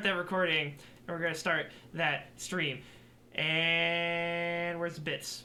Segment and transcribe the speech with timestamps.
[0.00, 2.80] start that recording, and we're gonna start that stream.
[3.34, 5.44] And where's the bits?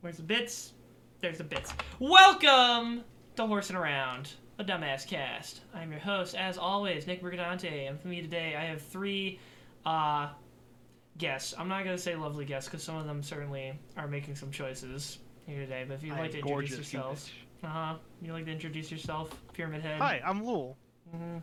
[0.00, 0.74] Where's the bits?
[1.20, 1.72] There's the bits.
[1.98, 3.02] Welcome
[3.34, 5.62] to Horsing Around, a dumbass cast.
[5.74, 9.40] I'm your host, as always, Nick Brigadante, and for me today, I have three
[9.84, 10.28] uh,
[11.18, 11.52] guests.
[11.58, 15.18] I'm not gonna say lovely guests because some of them certainly are making some choices
[15.46, 15.84] here today.
[15.88, 17.28] But if you'd like to introduce yourselves,
[17.60, 19.98] you uh huh, you'd like to introduce yourself, Pyramid Head.
[19.98, 20.76] Hi, I'm Leul.
[21.10, 21.38] hmm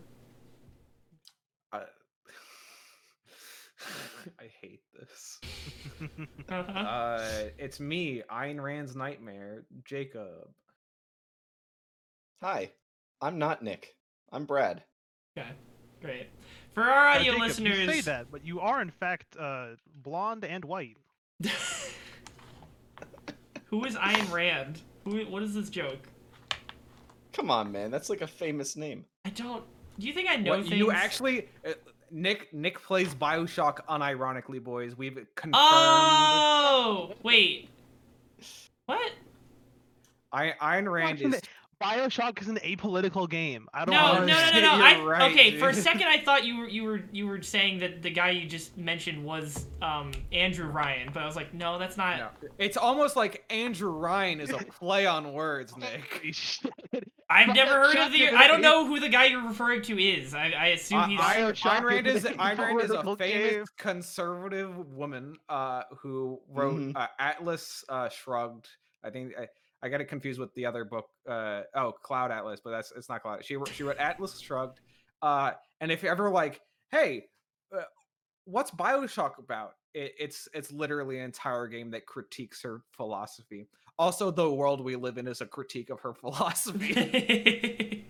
[4.40, 5.40] I hate this.
[6.50, 7.22] Uh,
[7.58, 10.48] it's me, Ayn Rand's nightmare, Jacob.
[12.42, 12.72] Hi,
[13.22, 13.96] I'm not Nick.
[14.32, 14.84] I'm Brad.
[15.38, 15.48] Okay,
[16.02, 16.28] great.
[16.74, 19.70] For our Uh, audio Jacob, listeners, You say that, but you are in fact uh,
[20.04, 20.98] blonde and white.
[23.66, 24.82] who is Ayn Rand?
[25.04, 25.26] Who?
[25.26, 26.08] What is this joke?
[27.34, 27.92] Come on, man.
[27.92, 29.06] That's like a famous name.
[29.26, 29.64] I don't.
[30.00, 30.76] Do you think I know What, things?
[30.76, 31.74] you actually, uh,
[32.12, 34.98] Nick Nick plays Bioshock unironically, boys.
[34.98, 35.56] We've confirmed.
[35.56, 37.70] Oh wait.
[38.86, 39.12] What?
[40.32, 41.42] I, Ayn Rand is.
[41.82, 43.68] Bioshock is an apolitical game.
[43.74, 44.84] I don't No, no, no, no, no.
[44.84, 47.80] I, right, okay, for a second I thought you were you were you were saying
[47.80, 51.78] that the guy you just mentioned was um Andrew Ryan, but I was like, no,
[51.78, 52.18] that's not.
[52.18, 56.36] No, it's almost like Andrew Ryan is a play on words, Nick.
[57.30, 58.30] I've never heard of the.
[58.30, 60.34] I don't know who the guy you're referring to is.
[60.34, 61.20] I, I assume Uh, he's.
[61.20, 63.66] I- Bioshock Ayn Rand is is Ayn Rand is a famous game.
[63.78, 66.96] conservative woman uh, who wrote Mhm.
[66.96, 68.70] uh, Atlas uh, Shrugged.
[69.04, 69.48] I think I,
[69.82, 71.10] I got it confused with the other book.
[71.28, 73.46] Uh, oh, Cloud Atlas, but that's it's not Cloud.
[73.46, 74.80] She wrote, she wrote Atlas Shrugged.
[75.22, 76.62] Uh, and if you're ever like,
[76.92, 77.26] hey,
[77.76, 77.82] uh,
[78.46, 79.74] what's Bioshock about?
[79.94, 83.68] It, it's it's literally an entire game that critiques her philosophy.
[84.00, 88.06] Also, the world we live in is a critique of her philosophy.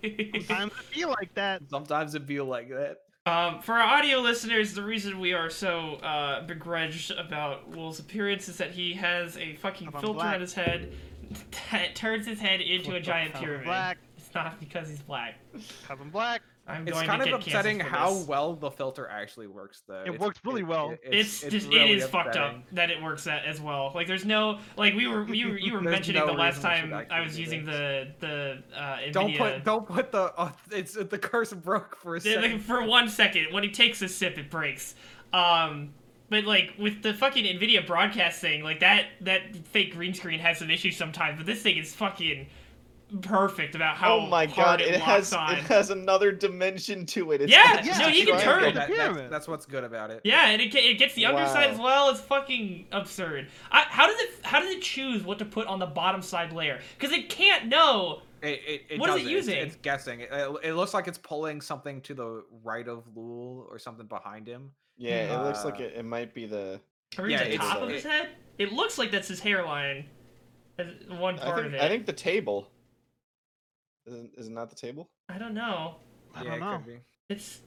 [0.46, 1.62] Sometimes I feel like that.
[1.70, 2.98] Sometimes it feel like that.
[3.26, 8.48] Um, for our audio listeners, the reason we are so uh, begrudged about Will's appearance
[8.48, 10.36] is that he has a fucking I'm filter black.
[10.36, 10.94] on his head
[11.72, 13.42] that turns his head into a giant hell?
[13.44, 13.66] pyramid.
[13.66, 13.98] Black.
[14.18, 15.36] It's not because he's black.
[15.88, 16.42] Cause I'm black.
[16.70, 18.28] I'm It's going kind to of get upsetting how this.
[18.28, 20.02] well the filter actually works, though.
[20.02, 20.96] It It's- works really well.
[21.02, 23.94] It's, just really it is fucked up that it works that as well.
[23.96, 26.72] Like there's no like we were you were, you were mentioning no the last reason
[26.72, 28.08] we should time I was using this.
[28.20, 29.12] the the uh, Nvidia.
[29.14, 32.60] Don't put don't put the oh, it's the curse broke for a Yeah, like, second.
[32.66, 34.94] for one second, when he takes a sip, it breaks.
[35.32, 35.94] Um,
[36.30, 40.58] but like with the fucking Nvidia broadcast thing, like that that fake green screen has
[40.60, 41.38] some issues sometimes.
[41.38, 42.48] But this thing is fucking
[43.22, 45.54] perfect about how oh my hard god, it, it, has on.
[45.54, 47.40] it has another dimension to it.
[47.42, 48.64] It's Yeah, yeah, no, you can turn.
[48.64, 49.32] That- that's, Pyramid.
[49.32, 50.20] that's what's good about it.
[50.26, 51.74] yeah, and it, it gets the underside Wow.
[51.74, 52.10] as well.
[52.10, 53.48] It's fucking absurd.
[53.72, 56.52] I, how does it how does it choose what to put on the bottom side
[56.52, 56.80] layer?
[57.00, 58.24] Because it can't know.
[58.42, 59.56] It, it, it What is does it It's- using?
[59.58, 60.20] It's, guessing.
[60.20, 64.06] It, it, it looks like it's pulling something to the right of Leul or something
[64.06, 64.72] behind him.
[64.98, 66.80] Yeah, it looks like Uh, it, it might be the.
[67.18, 68.30] Or Yeah, the top of it- his head.
[68.58, 70.06] It looks like that's his hairline.
[70.80, 71.82] as One I part think of it.
[71.82, 72.72] I think the table.
[74.08, 75.10] Isn't is it not the table?
[75.30, 75.96] I don't know.
[76.34, 76.82] I yeah, don't know.
[76.86, 77.02] could.
[77.30, 77.60] It's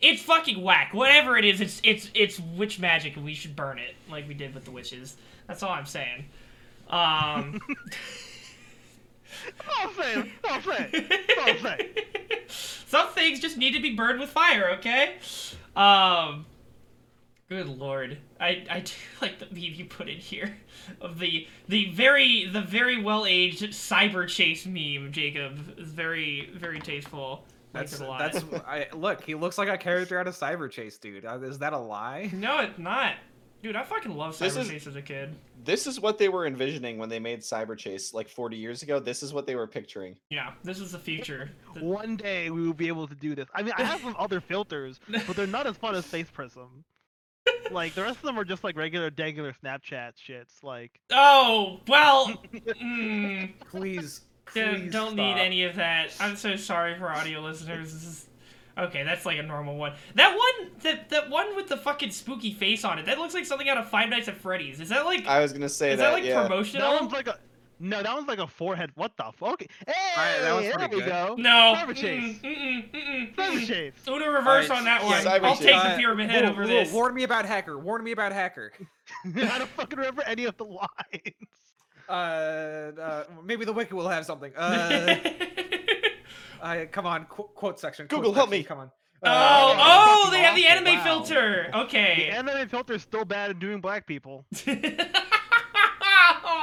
[0.00, 0.94] it's fucking whack.
[0.94, 4.34] Whatever it is, it's it's it's witch magic, and we should burn it like we
[4.34, 5.16] did with the witches.
[5.46, 6.24] That's all I'm saying.
[6.88, 7.60] Um,
[9.68, 10.32] All I'm saying.
[10.44, 11.06] All I'm saying.
[11.38, 11.88] All I'm saying.
[12.48, 14.70] some things just need to be burned with fire.
[14.78, 15.14] Okay.
[15.76, 16.46] Um.
[17.50, 20.56] Good lord, I I do like the meme you put in here
[21.00, 25.10] of the the very the very well aged cyber chase meme.
[25.10, 27.44] Jacob is very very tasteful.
[27.72, 28.18] That's it a lot.
[28.32, 28.44] that's.
[28.66, 31.24] I, look, he looks like a character out of Cyberchase, dude.
[31.24, 32.30] Uh, Is that a lie?
[32.32, 33.14] no, it's not.
[33.62, 35.34] Dude, I fucking love This Cyber is- Chase as a kid.
[35.64, 38.98] This is what they were envisioning when they made Cyberchase like 40 years ago.
[38.98, 40.16] This is what they were picturing.
[40.30, 41.50] Yeah, this is the future.
[41.80, 43.46] One day we will be able to do this.
[43.54, 46.84] I mean, I have some other filters, but they're not as fun as Face Prism.
[47.70, 50.62] Like the rest of them are just like regular, regular Snapchat shits.
[50.62, 54.22] Like Oh well, mm, Please,
[54.54, 56.14] don't, please don't need any of that.
[56.20, 57.92] I'm so sorry for audio listeners.
[57.92, 58.26] This is
[58.76, 59.04] okay.
[59.04, 59.92] That's like a normal one.
[60.14, 63.06] That one, that that one with the fucking spooky face on it.
[63.06, 64.80] That looks like something out of Five Nights at Freddy's.
[64.80, 65.26] Is that like?
[65.26, 66.06] I was gonna say is that.
[66.06, 66.42] that, like yeah.
[66.42, 66.90] promotional?
[66.90, 67.38] that one's like a
[67.80, 68.90] no, that one's like a forehead.
[68.94, 69.54] What the fuck?
[69.54, 71.08] Okay, hey, that was there pretty we good.
[71.08, 71.34] go.
[71.38, 71.74] no.
[71.76, 72.40] Cyberchase.
[72.40, 73.66] Mm-mm, mm-mm, mm-mm, Cyber.
[73.66, 73.94] Chase.
[74.06, 75.22] Uno reverse Alright, on that one.
[75.24, 75.66] Cyber I'll Chase.
[75.66, 76.92] take the pyramid head Leul, over this.
[76.92, 77.78] Warn me about hacker.
[77.78, 78.72] Warn me about hacker.
[79.24, 81.34] I don't fucking remember any of the lines.
[82.08, 82.12] Uh,
[83.00, 84.52] uh, maybe the wiki will have something.
[84.56, 85.16] Uh,
[86.62, 88.08] uh come on, qu- quote section.
[88.08, 88.62] quote Google, help me.
[88.62, 88.90] Come on.
[89.22, 91.04] Oh, Uh, oh, fucking they have the anime wow.
[91.04, 91.70] filter.
[91.74, 92.14] Okay.
[92.16, 92.28] The Okay.
[92.30, 94.44] anime filter's still bad at doing black people.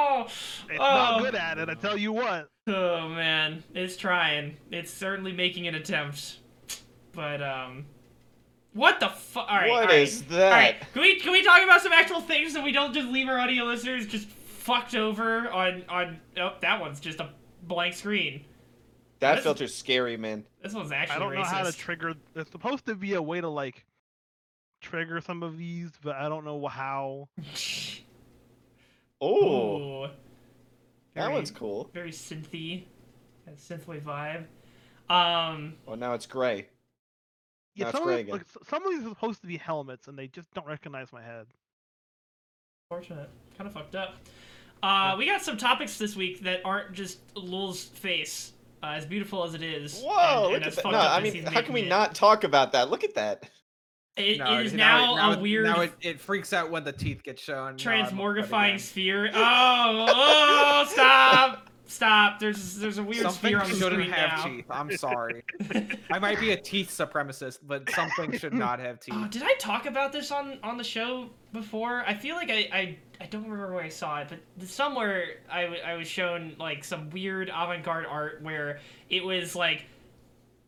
[0.09, 0.23] Oh,
[0.69, 0.83] It's Oh.
[0.83, 1.69] not good at it.
[1.69, 2.47] I tell you what.
[2.67, 4.57] oh man, it's trying.
[4.71, 6.39] It's certainly making an attempt,
[7.13, 7.85] but um,
[8.73, 9.47] What the fuck?
[9.49, 9.69] All right.
[9.69, 9.99] What all right.
[9.99, 10.43] is that?
[10.45, 10.75] All right.
[10.93, 13.39] Can we can we talk about some actual things so we don't just leave our
[13.39, 16.19] audio listeners just fucked over on on?
[16.37, 17.29] Oh, that one's just a
[17.63, 18.45] blank screen.
[19.19, 20.45] That This- filter's scary, man.
[20.61, 22.13] This one's actually I don't know how to trigger.
[22.33, 23.83] There's supposed to be a way to like
[24.81, 27.29] trigger some of these, but I don't know how.
[29.19, 30.07] Oh, Ooh.
[31.13, 31.89] that Very- one's cool.
[31.93, 32.85] very synthy,
[33.47, 34.45] a synthwave vibe.
[35.13, 36.67] Um, Oh, now it's gray.
[37.75, 40.07] Yeah, That's some of, gray these, like, some of these are supposed to be helmets,
[40.07, 41.47] and they just don't recognize my head.
[42.89, 44.15] fortunate, kind of fucked up.
[44.81, 49.43] Uh, we got some topics this week that aren't just Leul's face, uh, as beautiful
[49.43, 50.01] as it is.
[50.01, 50.85] Whoa, and, look at that.
[50.85, 51.89] No, I mean, how can we it.
[51.89, 52.89] not talk about that?
[52.89, 53.49] Look at that.
[54.17, 57.21] It, No, is now now, a weird Now it, it freaks out when the teeth
[57.23, 57.57] get shown.
[57.57, 59.29] Uh, no, I love that transmorgifying sphere.
[59.33, 62.39] Oh, oh, stop, stop!
[62.39, 64.43] There's there's a weird Something sphere on the shouldn't screen have now.
[64.45, 64.65] teeth.
[64.71, 65.43] I'm sorry.
[66.11, 68.59] I might be a teeth supremacist, but something should hmm.
[68.59, 69.15] not have oh, teeth.
[69.15, 72.03] Oh, did I talk about this on on the show before?
[72.07, 75.63] I feel like I I, I don't remember where I saw it, but somewhere I,
[75.63, 78.79] w- I was shown like some weird avant-garde art where
[79.09, 79.85] it was like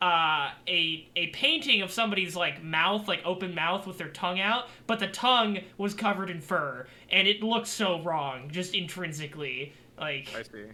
[0.01, 4.65] uh, a a painting of somebody's like mouth, like open mouth with their tongue out,
[4.87, 10.29] but the tongue was covered in fur, and it looked so wrong, just intrinsically, like
[10.35, 10.65] I see.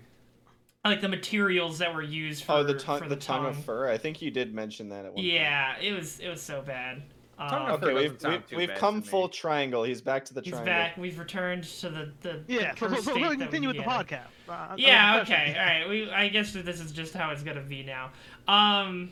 [0.84, 3.90] like the materials that were used for Oh, the tongue, for the, tongue, of fur.
[3.90, 5.26] I think you did mention that at one point.
[5.28, 7.02] Yeah, it was it was so bad.
[7.38, 9.34] Tongue Um, of fur Okay, doesn't we've sound we've, we've bad come to full me.
[9.34, 9.84] triangle.
[9.84, 10.74] He's back to the He's triangle.
[10.74, 10.98] back.
[10.98, 13.70] We've returned to the the Yeah, the so, so, cursed so state we'll that continue
[13.70, 14.08] we with the had.
[14.08, 14.50] podcast.
[14.50, 15.20] Uh, I'm Yeah.
[15.22, 15.56] Okay.
[15.60, 15.90] All right.
[15.90, 16.10] We.
[16.12, 18.12] I guess that this is just how it's gonna be now.
[18.48, 19.12] Um,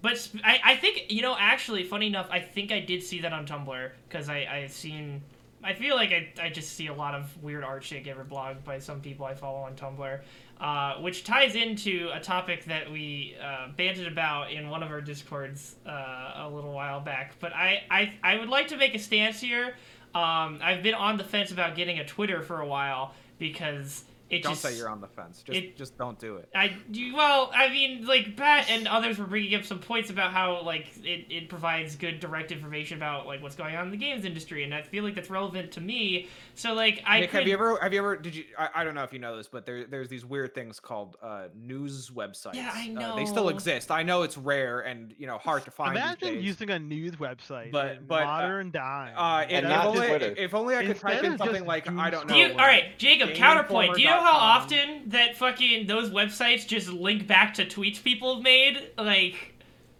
[0.00, 0.60] but sp- I.
[0.64, 1.36] I think you know.
[1.38, 4.46] Actually, funny enough, I think I did see that on Tumblr because I.
[4.50, 5.22] I've seen.
[5.64, 6.32] I feel like I.
[6.42, 9.34] I just see a lot of weird art shit get reblogged by some people I
[9.34, 10.20] follow on Tumblr.
[10.62, 13.66] Uh, which ties into a topic that we uh,
[14.06, 17.34] about in one of our discords uh, a little while back.
[17.40, 19.74] But I, I, I would like to make a stance here.
[20.14, 24.42] Um, I've been on the fence about getting a Twitter for a while because it
[24.42, 25.42] Don't just say you're on the fence.
[25.42, 26.48] Just it- just don't do it.
[26.54, 26.74] I
[27.14, 30.86] well, I mean, like Pat and others were bringing up some points about how like
[31.04, 34.64] it, it provides good direct information about like what's going on in the games industry,
[34.64, 36.28] and I feel like that's relevant to me.
[36.54, 38.84] So like I Nick, could, have you ever have you ever did you I, I
[38.84, 42.10] don't know if you know this, but there there's these weird things called uh news
[42.10, 42.54] websites.
[42.54, 43.90] Yeah, I Uh, they still exist.
[43.90, 45.94] I know it's rare and you know hard to find.
[45.94, 46.44] these Imagine days.
[46.44, 49.12] using a news website, But- in but, uh, modern time.
[49.16, 50.34] Uh, if, And if not only, Twitter.
[50.38, 52.34] if only I could type in something just like I don't know.
[52.34, 53.34] Do you, like, all right, Jacob.
[53.34, 53.94] Counterpoint.
[53.96, 58.34] Do you know how often that fucking those websites just link back to tweets people
[58.36, 58.90] have made?
[58.98, 59.54] Like,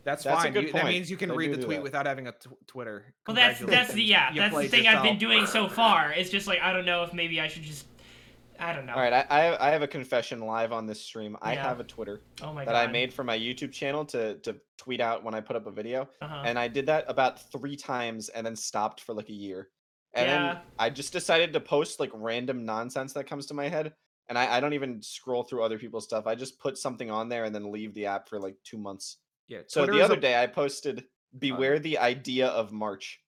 [0.05, 0.53] That's, That's a fine.
[0.53, 1.83] good You- that means you can They read the tweet that.
[1.83, 3.15] without having a t- Twitter.
[3.27, 6.13] well, that's that's the yeah, You that's the played thing I've been doing so far.
[6.13, 7.87] It's just like I don't know if maybe I should just,
[8.59, 8.95] I don't know.
[8.95, 11.37] All right, I, I I have a confession live on this stream.
[11.43, 12.89] I have a Twitter Oh my that god.
[12.89, 15.71] I made for my YouTube channel to to tweet out when I put up a
[15.71, 16.43] video, Uh-huh.
[16.45, 19.69] and I did that about three times and then stopped for like a year.
[20.15, 20.53] And Yeah.
[20.55, 23.95] then I just decided to post like random nonsense that comes to my head.
[24.33, 26.27] And I, I don't even scroll through other people's stuff.
[26.27, 29.19] I just put something on there and then leave the app for like two months.
[29.47, 29.59] Yeah.
[29.67, 31.05] So the other a- day I posted
[31.39, 33.21] Beware the idea of March.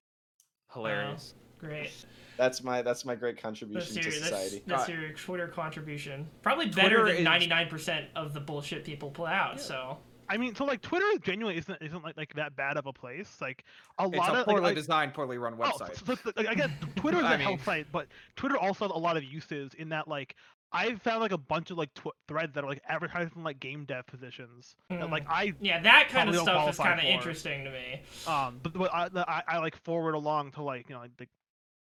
[0.72, 1.34] hilarious.
[1.58, 1.90] Great.
[2.38, 4.62] That's my that's my great That's contribution your, to society.
[4.66, 6.26] that's Uh, your Twitter contribution.
[6.40, 9.56] Probably better Twitter than ninety nine percent of the bullshit people put out.
[9.56, 9.62] Yeah.
[9.62, 12.92] So I mean, so like Twitter genuinely isn't isn't like like that bad of a
[12.92, 13.36] place.
[13.42, 13.64] Like
[13.98, 16.04] a It's lot a of poorly like, I- designed, poorly run Oh, website.
[16.06, 18.92] so, so, like, I guess Twitter is I a health site, but Twitter also has
[18.94, 20.34] a lot of uses in that like
[20.72, 23.84] I've found like a bunch of like tw- threads that are like advertising like game
[23.84, 24.74] dev positions.
[24.90, 25.10] That, Mm.
[25.10, 28.02] like I yeah, that kind of stuff is kind of interesting to me.
[28.26, 31.28] um but, but I, I I like forward along to like you know like the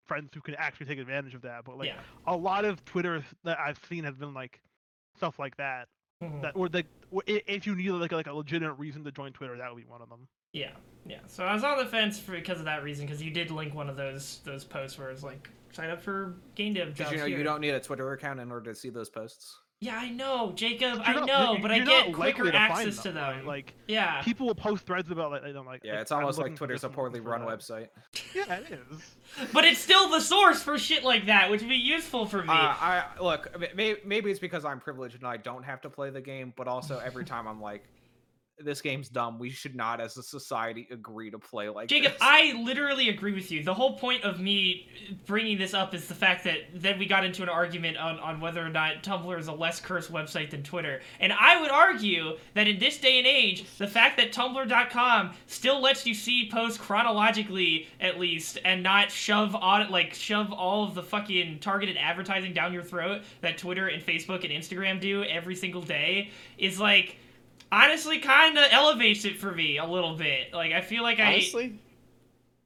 [0.06, 1.64] friends who can actually take advantage of that.
[1.66, 2.00] But like yeah.
[2.28, 4.60] a lot of Twitter that I've seen has been like
[5.18, 5.88] stuff like that.
[6.24, 6.42] Mhm.
[6.42, 6.86] That or like
[7.26, 10.02] if you need like like a legitimate reason to join Twitter, that would be one
[10.02, 10.28] of them.
[10.52, 10.72] Yeah,
[11.08, 11.18] yeah.
[11.26, 13.74] So I was on the fence for because of that reason, because you did link
[13.74, 17.18] one of those those posts where it's like sign up for game dev Did you
[17.18, 17.38] know here.
[17.38, 19.58] you don't need a Twitter account in order to see those posts?
[19.80, 20.94] Yeah, I know, Jacob.
[21.00, 23.36] You're I not- know, but I get quicker to find access to right?
[23.40, 23.46] them.
[23.46, 26.40] Like yeah, people will post threads about like, don't like Yeah, like, it's I'm almost
[26.40, 27.50] like for Twitter's a poorly run that.
[27.60, 27.88] website.
[28.34, 29.50] Yeah, it is.
[29.52, 32.50] but it's still the source for shit like that, which would be useful for me.
[32.50, 33.50] Uh, I look.
[33.76, 36.70] Maybe, maybe it's because I'm privileged and I don't have to play the game, but
[36.70, 37.84] also every time I'm like,
[38.60, 39.40] "This game's dumb.
[39.40, 43.34] We should not, as a society, agree to play like Jacob, this." I literally agree
[43.34, 43.64] with you.
[43.64, 44.88] The whole point of me
[45.26, 48.40] bringing this up is the fact that then we got into an argument on, on
[48.40, 51.02] whether or not Tumblr is a less cursed website than Twitter.
[51.20, 55.82] And I would argue that in this day and age, the fact that Tumblr.com still
[55.82, 60.96] lets you see posts chronologically, at least, and not shove on like shove all of
[60.96, 65.56] the fucking targeted advertising down your throat that Twitter and Facebook and Instagram do every
[65.56, 67.18] single day is like
[67.74, 70.54] honestly kind of elevates it for me a little bit.
[70.54, 71.80] Like I feel like I Honestly,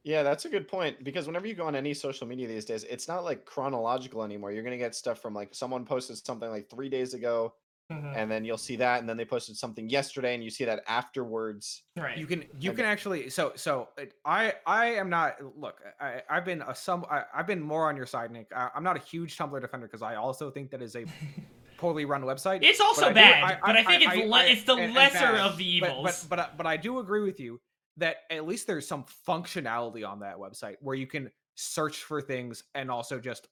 [0.03, 2.83] Yeah, that's a good point because whenever you go on any social media these days,
[2.85, 4.51] it's not like chronological anymore.
[4.51, 7.55] You're gonna get stuff from like someone posted something like three days ago,
[7.91, 8.15] Mhm.
[8.15, 10.83] and then you'll see that, and then they posted something yesterday, and you see that
[10.87, 11.83] afterwards.
[11.97, 12.17] Right.
[12.17, 12.77] You can you Okay.
[12.77, 17.05] can actually so so uh, I I am not look I I've been a some
[17.09, 19.87] I, I've been more on your side Nick I, I'm not a huge Tumblr defender
[19.87, 21.05] because I also think that is a
[21.77, 22.63] poorly run website.
[22.63, 25.35] It's but also I do- bad, but I think it's le- it's the lesser bad,
[25.35, 26.03] of the evils.
[26.03, 27.59] But, but but but I do agree with you
[27.97, 32.63] that at least there's some functionality on that website where you can search for things
[32.75, 33.47] and also just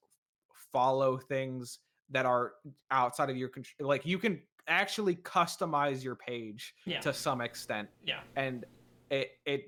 [0.72, 1.79] follow things
[2.12, 2.53] that are
[2.91, 3.88] outside of your control.
[3.89, 7.00] Like you can actually customize your page Yeah.
[7.01, 7.89] to some extent.
[8.05, 8.20] Yeah.
[8.36, 8.65] And
[9.10, 9.65] it it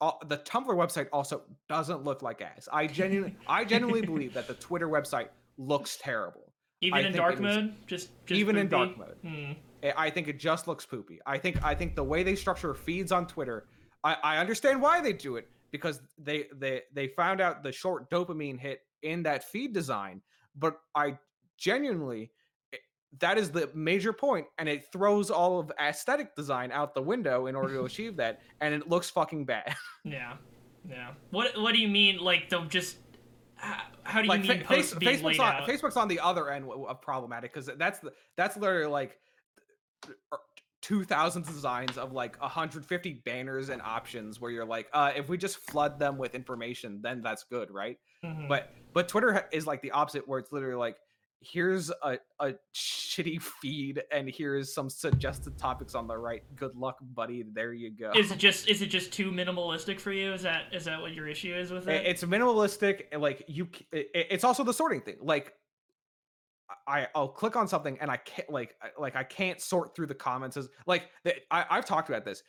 [0.00, 2.68] all, the Tumblr website also doesn't look like ass.
[2.72, 6.51] I genuinely I genuinely believe that the Twitter website looks terrible.
[6.82, 9.16] Even I in dark mode, just, just even in dark mode.
[9.24, 9.56] I-
[9.96, 11.18] I think it just looks poopy.
[11.26, 13.66] I think I think the way they structure feeds on Twitter,
[14.04, 18.08] I, I understand why they do it because they they they found out the short
[18.10, 20.20] dopamine hit in that feed design.
[20.56, 21.18] But I
[21.56, 22.30] genuinely
[22.72, 22.76] eh,
[23.18, 27.46] that is the major point, and it throws all of aesthetic design out the window
[27.46, 29.74] in order to achieve that, and it looks fucking bad.
[30.04, 30.34] Yeah.
[30.88, 31.10] Yeah.
[31.30, 32.18] What What do you mean?
[32.18, 32.98] Like the just.
[33.62, 35.68] How, how do you like mean fa- posts face, Facebook's on out?
[35.68, 39.18] Facebook's on the other end of problematic because that's the that's literally like
[40.80, 45.38] two thousand designs of like 150 banners and options where you're like, uh, if we
[45.38, 47.98] just flood them with information, then that's good, right?
[48.24, 48.48] Mhm.
[48.48, 50.96] But but Twitter is like the opposite, where it's literally like,
[51.42, 56.42] here's a, a shitty feed and here's some suggested topics on the right.
[56.56, 57.44] Good luck, buddy.
[57.52, 58.12] There you go.
[58.16, 60.32] is it just is it just too minimalistic for you?
[60.32, 62.06] Is that is that what your issue is with it?
[62.06, 63.02] It's minimalistic.
[63.12, 65.16] and, Like you, c- i- i- it's also the sorting thing.
[65.20, 65.52] Like
[66.86, 70.14] I, I'll click on something and I can't like, like I can't sort through the
[70.14, 70.56] comments.
[70.56, 71.08] As like
[71.50, 72.42] I, I've talked about this.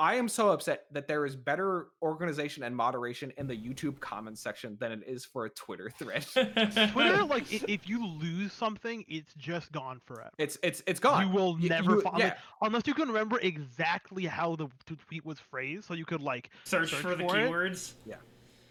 [0.00, 4.40] I am so upset that there is better organization and moderation in the YouTube comments
[4.40, 6.24] section than it is for a Twitter thread.
[6.92, 10.30] Twitter, like, if you lose something, it's just gone forever.
[10.38, 11.26] It's it's it's gone.
[11.28, 12.34] You will Y- never you- find yeah.
[12.62, 16.50] unless you can remember exactly how the, the tweet was phrased, so you could like
[16.64, 17.50] search, search for the for it?
[17.50, 17.94] keywords.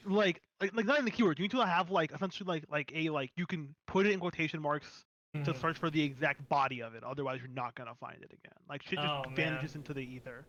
[0.06, 1.38] like like like not even the keyword.
[1.40, 4.20] You need to have like essentially like like a like you can put it in
[4.20, 5.04] quotation marks
[5.34, 5.62] to Mhm.
[5.62, 7.04] search for the exact body of it.
[7.04, 8.58] Otherwise, you're not gonna find it again.
[8.70, 9.36] Like shit just Oh, man.
[9.36, 10.46] vanishes into the ether.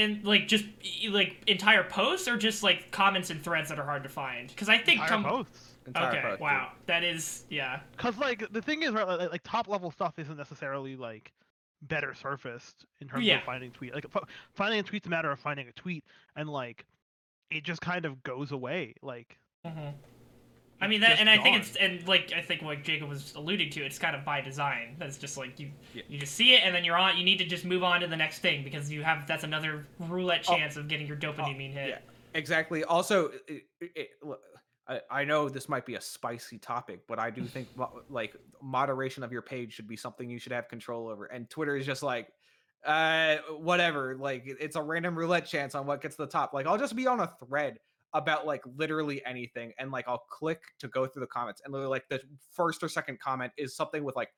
[0.00, 0.64] And like just
[1.10, 4.48] like entire posts or just like comments and threads that are hard to find?
[4.48, 5.66] Because I think Entire Tum- posts.
[5.86, 6.40] Entire okay, post, dude.
[6.40, 7.80] wow, that is yeah.
[7.96, 11.32] Cause like the thing is, right, like, like top level stuff isn't necessarily like
[11.82, 13.38] better surfaced in terms Yeah.
[13.38, 13.94] of finding tweet.
[13.94, 14.06] Like
[14.54, 16.04] finding a tweet's a matter of finding a tweet,
[16.36, 16.84] and like
[17.50, 18.94] it just kind of goes away.
[19.02, 19.88] Like hmm
[20.80, 23.70] I mean that, and I think it's and like I think what Jacob was alluding
[23.70, 24.96] to, it's kind of by design.
[24.98, 26.02] That's just like you Yeah.
[26.08, 27.18] you just see it and then you're on.
[27.18, 29.86] You need to just move on to the next thing because you have that's another
[29.98, 31.88] roulette Oh, chance of getting your dopamine hit.
[31.90, 31.98] yeah.
[32.34, 32.84] Exactly.
[32.84, 34.10] Also, it, it-
[34.88, 37.68] I, I know this might be a spicy topic, but I do think
[38.08, 41.26] like moderation of your page should be something you should have control over.
[41.26, 42.26] And Twitter is just like,
[42.84, 44.16] uh, whatever.
[44.16, 46.54] Like it's a random roulette chance on what gets to the top.
[46.54, 47.78] Like I'll just be on a thread
[48.14, 51.90] about like literally anything, and like I'll click to go through the comments, and literally
[51.90, 52.20] like the
[52.52, 54.30] first or second comment is something with like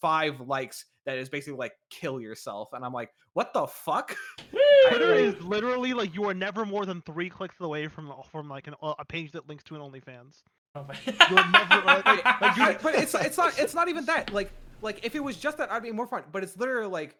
[0.00, 4.16] five likes that is basically like kill yourself, and I'm like, what the fuck?
[4.88, 8.66] Twitter is literally like you are never more than three clicks away from from like
[8.66, 10.42] an, a page that links to an OnlyFans.
[10.74, 14.32] Oh never- like- like, you- but it's it's not it's not even that.
[14.32, 14.50] Like
[14.82, 16.22] like if it was just that, I'd be more fun.
[16.32, 17.16] But it's literally like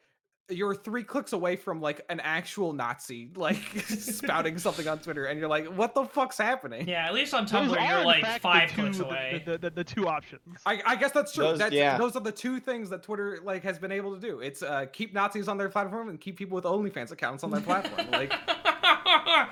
[0.50, 5.38] you're three clicks away from like an actual Nazi like spouting something on Twitter, and
[5.38, 6.88] you're like, what the fuck's happening?
[6.88, 9.07] yeah, at least on Those Tumblr are, you're like fact, the five two- clicks the-
[9.07, 9.42] away.
[9.47, 10.40] The, the, the two options.
[10.66, 11.45] I, I guess that's true.
[11.45, 11.97] Those- that's yeah.
[11.99, 14.40] those are the two things that Twitter like has been able to do.
[14.40, 17.61] It's uh, keep Nazis on their platform and keep people with OnlyFans accounts on their
[17.61, 18.11] platform.
[18.11, 18.33] Like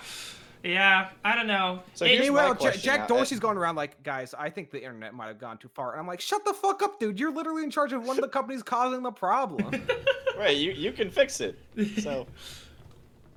[0.64, 1.82] yeah, I don't know.
[1.94, 4.50] So It- here's my meanwhile, question Jack now, uh, Dorsey's going around like, guys, I
[4.50, 5.92] think the internet might have gone too far.
[5.92, 7.18] And I'm like, shut the fuck up, dude.
[7.20, 9.82] You're literally in charge of one of the companies causing the problem.
[10.38, 11.58] Right, you you can fix it.
[12.00, 12.24] So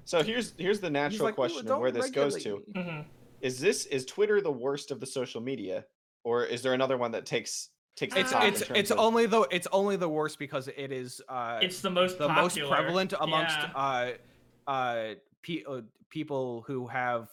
[0.05, 2.57] so here's here's the natural like, question of where this goes to.
[2.57, 3.05] me." Mhm.
[3.41, 5.85] Is this is Twitter the worst of the social media,
[6.23, 9.25] or is there another one that takes takes the It's top it's it's of- only
[9.25, 13.13] the it's only the worst because it is uh It's the most the most prevalent
[13.19, 13.71] amongst Yeah.
[13.75, 14.11] uh
[14.67, 17.29] uh, pe- uh people who have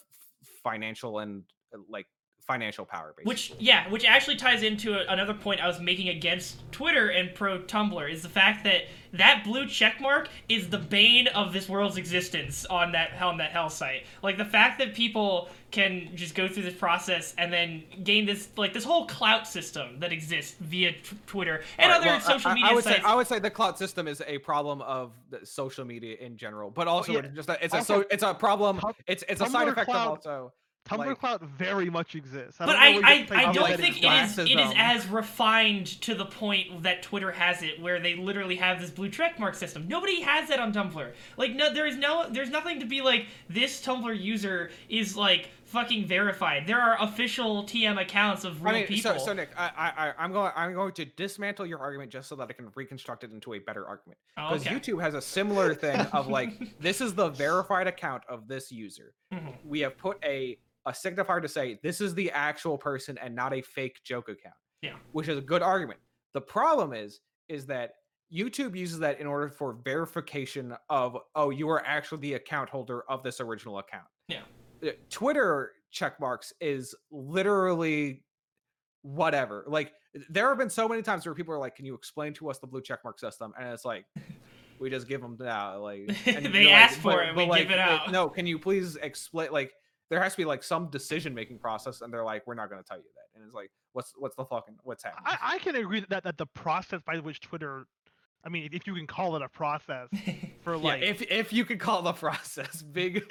[0.63, 2.07] financial and uh, like
[2.49, 3.13] financial power.
[3.15, 3.29] Basically.
[3.29, 7.33] Which yeah, which actually ties into a, another point I was making against Twitter and
[7.35, 11.69] pro Tumblr is the fact that that blue check mark is the bane of this
[11.69, 14.05] world's existence on that on that hell site.
[14.23, 18.49] Like the fact that people can just go through this process and then gain this
[18.57, 22.21] like this whole clout system that exists via t- Twitter and All right, other well,
[22.21, 22.97] social I, media I would sites.
[22.97, 26.35] say I would say the clout system is a problem of the social media in
[26.35, 27.19] general, but oh, also yeah.
[27.19, 28.79] it's just a, it's a Also, so it's a problem.
[28.79, 30.53] Tum- It's it's a side effect cloud- of also.
[30.89, 32.59] Tumblr like- Cloud very much exists.
[32.59, 34.75] I but don't I, I, I don't think it's it is it is classism.
[34.77, 39.09] as refined to the point that Twitter has it, where they literally have this blue
[39.09, 39.87] check mark system.
[39.87, 41.11] Nobody has that on Tumblr.
[41.37, 45.49] Like no, there is no, there's nothing to be like this Tumblr user is like
[45.69, 46.65] fucking verified.
[46.67, 49.17] There are official TM accounts of real I mean, people.
[49.19, 52.27] so, so Nick, I, I, I- I'm going, I'm going to dismantle your argument just
[52.29, 54.17] so that I can reconstruct it into a better argument.
[54.37, 54.75] Oh, Because okay.
[54.75, 59.13] YouTube has a similar thing of like, this is the verified account of this user.
[59.33, 59.53] Mhm.
[59.63, 63.53] We have put a a signifier to say this is the actual person and not
[63.53, 64.55] a fake joke account.
[64.81, 64.95] Yeah.
[65.11, 65.99] Which is a good argument.
[66.33, 67.91] The problem is, is that
[68.33, 73.03] YouTube uses that in order for verification of, oh, you are actually the account holder
[73.09, 74.05] of this original account.
[74.29, 74.41] Yeah.
[74.83, 78.23] Uh, Twitter checkmarks is literally
[79.01, 79.63] whatever.
[79.67, 79.93] Like
[80.29, 82.59] there have been so many times where people are like, "Can you explain to us
[82.59, 84.05] the blue checkmark system?" And it's like,
[84.79, 85.79] we just give them now.
[85.79, 87.79] Like and They you're ask like, for "But- it, but, we give like, it like,
[88.01, 89.51] out." No, can you please explain?
[89.51, 89.71] Like
[90.09, 92.81] there has to be like some decision making process, and they're like, "We're not going
[92.81, 95.23] to tell you that." And it's like, what's what's the fucking what's happening?
[95.25, 97.85] I, I can agree that that the process by which Twitter,
[98.43, 100.07] I mean, if, if you can call it a process
[100.61, 103.23] for yeah, like if if you could call the process big,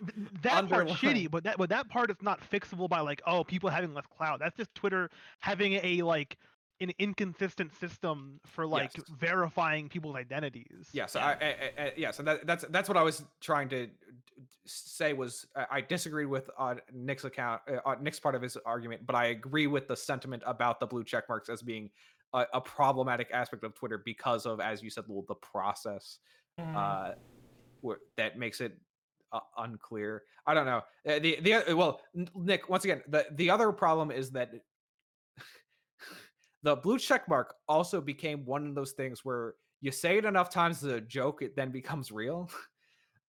[0.42, 0.94] that underline.
[0.97, 4.04] shitty, but that but that part is not fixable by like oh people having less
[4.16, 4.40] cloud.
[4.40, 6.37] That's just Twitter having a like
[6.80, 9.06] an inconsistent system for like Yes.
[9.18, 10.88] verifying people's identities.
[10.92, 11.26] Yes, Yeah.
[11.26, 11.35] I, I,
[11.82, 13.88] I, I- yes, and that, that's that's what I was trying to
[14.64, 19.06] say was I disagreed with uh, Nick's account, uh, uh, Nick's part of his argument,
[19.06, 21.90] but I agree with the sentiment about the blue check marks as being
[22.35, 26.18] a, a problematic aspect of Twitter because of, as you said, Leul, the process
[26.58, 26.76] Mm.
[26.76, 27.14] uh,
[28.16, 28.72] that makes it
[29.32, 30.22] uh, unclear.
[30.46, 30.82] I don't know.
[31.06, 32.00] Uh, the the well,
[32.34, 34.50] Nick, once again, the the other problem is that
[36.62, 40.50] the blue check mark also became one of those things where you say it enough
[40.50, 42.50] times as a joke, it then becomes real.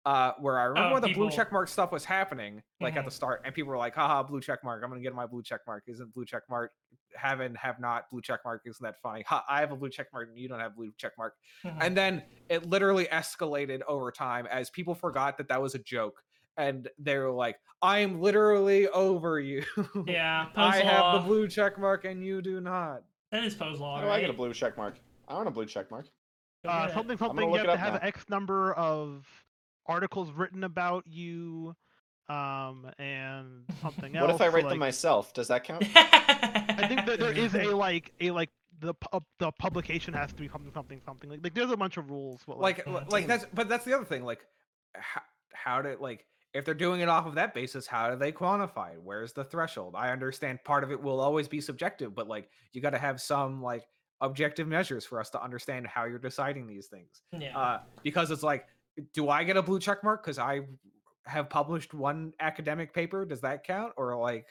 [0.06, 2.96] Uh, where I remember Oh, when the blue people- check mark stuff was happening, like
[2.96, 3.06] at Mhm.
[3.06, 5.44] the start, and people were like, haha, blue check mark, I'm gonna get my blue
[5.44, 5.84] check mark.
[5.88, 6.72] Isn't blue check mark
[7.15, 8.62] have have not blue check mark?
[8.65, 9.23] Isn't that funny?
[9.28, 11.36] Ha, I have a blue check mark and you don't have blue check mark.
[11.65, 11.78] Mhm.
[11.82, 16.23] And then it literally escalated over time as people forgot that that was a joke.
[16.56, 19.63] And they were like, I'm literally over you.
[20.08, 21.17] yeah, I Poe's have law.
[21.19, 23.04] the blue check mark and you do not.
[23.32, 24.17] That is Poe's law, How do right?
[24.17, 24.95] I get a blue check mark?
[25.28, 26.08] I want a blue check mark.
[26.65, 28.00] Uh, something something you have to have now.
[28.08, 29.26] X number of
[29.89, 31.75] articles written about you,
[32.30, 34.28] um, and something else.
[34.28, 35.34] What if I write like, them myself?
[35.34, 35.84] Does that count?
[35.95, 40.36] I think that there is a like a like the pu- the publication has to
[40.36, 42.41] be something something something like, like there's a bunch of rules.
[42.47, 44.23] But like, Like, like that's, but that's the other thing.
[44.23, 44.45] Like,
[44.95, 45.21] how,
[45.54, 48.93] how did, like, if they're doing it off of that basis, how do they quantify
[48.93, 49.02] it?
[49.04, 49.95] Where's the threshold?
[49.97, 53.19] I understand part of it will always be subjective, but like, you got to have
[53.21, 53.84] some, like,
[54.21, 57.21] objective measures for us to understand how you're deciding these things.
[57.38, 57.58] yeah.
[57.58, 58.65] uh, because it's like,
[59.13, 60.62] do I get a blue check mark because I
[61.25, 63.25] have published one academic paper?
[63.25, 63.93] Does that count?
[63.97, 64.45] Or like,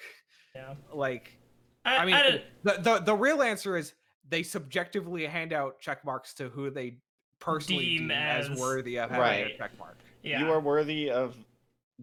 [0.54, 0.74] yeah.
[0.92, 1.38] like,
[1.84, 3.94] I, I mean, don't- the the, the real answer is
[4.28, 6.98] they subjectively hand out check marks to who they
[7.40, 9.54] personally Deem deem, as, as- worthy of having Right.
[9.54, 9.98] a check mark.
[10.22, 10.40] yeah.
[10.40, 11.34] You are worthy of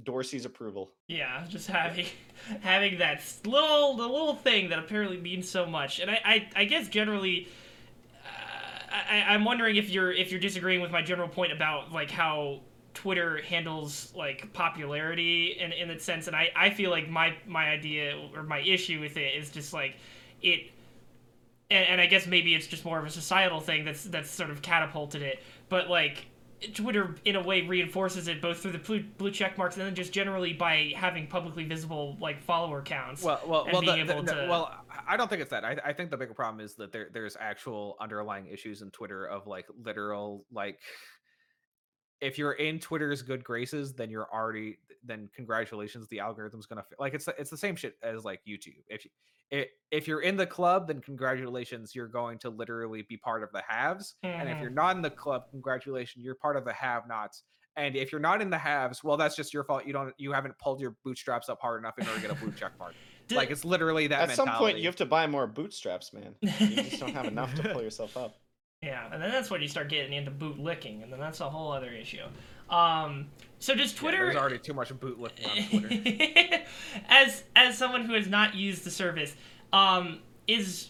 [0.04, 0.92] Dorsey's approval.
[1.08, 2.06] Yeah, just having
[2.62, 6.66] having that little the little thing that apparently means so much, and I I, I
[6.66, 7.48] guess generally,
[9.10, 12.62] I I'm wondering if you're if you're disagreeing with my general point about like how
[12.94, 17.70] Twitter handles like popularity in in that sense, and I I feel like my my
[17.70, 19.96] idea or my issue with it is just like
[20.42, 20.72] it.
[21.72, 24.52] And, and I guess maybe it's just more of a societal thing that's that's sort
[24.52, 26.28] of catapulted it, but like
[26.74, 29.94] Twitter in a way reinforces it both through the blue, blue check marks and then
[29.96, 33.22] just generally by having publicly visible like follower counts.
[33.22, 34.72] Well, well, and well, the, being the- to- well.
[35.08, 35.64] I- don't think it's that.
[35.64, 39.26] I, I think the bigger problem is that there there's actual underlying issues in Twitter
[39.26, 40.80] of like literal like.
[42.22, 46.08] If you're in Twitter's good graces, then you're already then congratulations.
[46.08, 48.78] The algorithm's gonna like it's the- it's the same shit as like YouTube.
[48.88, 49.12] If you
[49.54, 53.52] i- if you're in the club, then congratulations, you're going to literally be part of
[53.54, 54.16] the haves.
[54.24, 54.76] And if you're mm-hmm.
[54.76, 57.44] not in the club, congratulations, you're part of the have-nots.
[57.78, 59.86] And if you're not in the haves, well, that's just your fault.
[59.86, 62.40] You don't you haven't pulled your bootstraps up hard enough in order to get a
[62.40, 62.94] blue check mark.
[63.28, 64.30] Did- like it's literally that.
[64.30, 66.36] At some point, you have to buy more bootstraps, man.
[66.42, 68.36] You just don't have enough to pull yourself up.
[68.82, 71.50] yeah, and then that's when you start getting into boot licking, and then that's a
[71.50, 72.24] whole other issue.
[72.70, 73.28] Um,
[73.60, 76.64] so does Yeah, Twitter there's already too much bootlicking on Twitter.
[77.10, 79.36] as as as someone who has not used the service,
[79.74, 80.90] um, is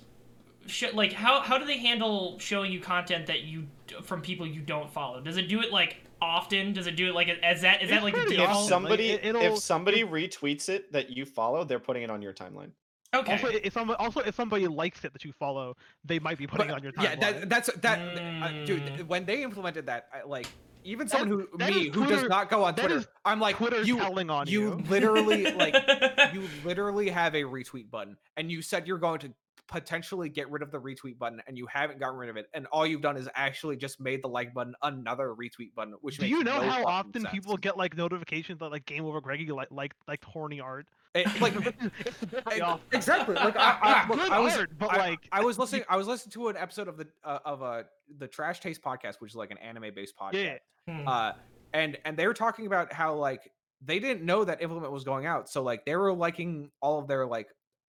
[0.68, 3.68] sh- like how how do they handle showing you content that you
[4.04, 5.22] from people you don't follow?
[5.22, 6.74] Does it do it like often?
[6.74, 9.26] Does it do it like as that is that like a pretty If somebody it-
[9.26, 12.72] it'll- if somebody retweets it that you follow, they're putting it on your timeline.
[13.14, 13.34] okay.
[13.34, 16.68] Also, if somebody also if somebody likes it that you follow, they might be putting
[16.68, 17.04] But, it on your timeline.
[17.04, 18.82] yeah, that, that's that, uh, dude.
[18.84, 19.08] Mm.
[19.08, 20.48] When they implemented that, I, like
[20.86, 23.98] even someone who that me who does not go on Twitter, I'm like Twitter you.
[23.98, 24.76] telling on You you.
[24.90, 25.74] literally like
[26.34, 29.34] you literally have a retweet button, and you said you're going to
[29.68, 32.68] potentially get rid of the retweet button, and you haven't gotten rid of it, and
[32.68, 35.96] all you've done is actually just made the like button another retweet button.
[36.02, 37.34] Which Do makes you know no how often sense.
[37.34, 40.88] people get like notifications that like Game Over Greggy like like like horny art?
[41.16, 41.56] It- like
[42.00, 42.86] It's very Ex- often.
[42.92, 43.36] exactly.
[43.46, 45.98] Like I, I, look, Good I was art, but I, like I was listening I
[45.98, 47.84] was listening to an episode of the uh, of uh
[48.20, 50.34] the Trash Taste podcast, which is like an anime based podcast.
[50.34, 50.58] yeah,
[50.94, 51.08] Hmm.
[51.08, 51.32] Uh,
[51.74, 53.50] and and they were talking about how like
[53.84, 57.08] they didn't know that implement was going out, so like they were liking all of
[57.08, 57.48] their like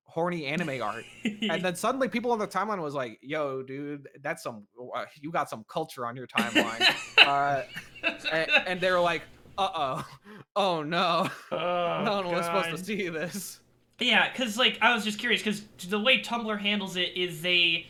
[0.09, 4.43] horny anime art, and then suddenly people on the timeline was like, "Yo, dude, that's
[4.43, 6.95] some uh, you got some culture on your timeline,"
[7.27, 7.63] uh,
[8.33, 9.23] and, and they were like,
[9.59, 10.07] "Uh oh,
[10.55, 13.61] oh no, Oh, no one was supposed to see this."
[13.99, 17.87] Yeah, because like I was just curious because the way Tumblr handles it is they,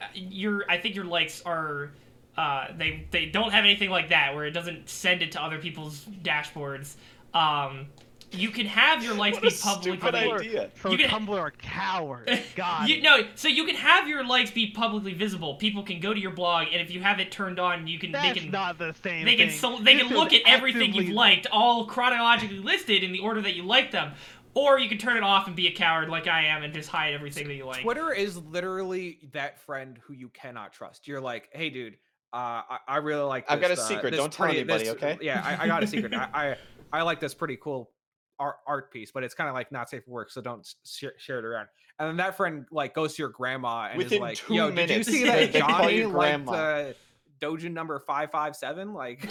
[0.00, 1.92] uh, your I think your likes are,
[2.36, 5.58] uh, they they don't have anything like that where it doesn't send it to other
[5.58, 6.94] people's dashboards.
[7.34, 7.86] Um,
[8.34, 10.48] you can have your likes What be a stupid publicly.
[10.48, 10.70] idea.
[10.80, 12.30] so You can- Tumblr are cowards.
[12.56, 15.54] God, You no, so you can have your likes be publicly visible.
[15.56, 18.12] People can go to your blog, and if you have it turned on, you can
[18.12, 19.24] that's they can not the same.
[19.24, 19.58] they can thing.
[19.58, 23.40] so, they This can look at everything you've liked, all chronologically listed in the order
[23.42, 24.12] that you like them.
[24.54, 26.90] Or you can turn it off and be a coward like I am and just
[26.90, 27.82] hide everything that you like.
[27.84, 31.08] Twitter is literally that friend who you cannot trust.
[31.08, 31.94] You're like, hey, dude,
[32.34, 33.46] uh, I, I really like.
[33.50, 34.10] I've got a uh, secret.
[34.14, 35.16] Don't tell pretty- anybody, this- okay?
[35.22, 36.12] Yeah, I, I got a secret.
[36.12, 36.56] I, I
[36.92, 37.90] I like this pretty cool
[38.38, 40.76] art art piece, but it's kind of like not safe for work, so don't s-
[40.84, 41.68] share, share it around.
[41.98, 44.70] And then that friend like goes to your grandma and Within is like, two "Yo,
[44.70, 46.92] did you see they that Johnny your liked uh,
[47.40, 48.92] Dojin number five five seven?
[48.94, 49.22] Like,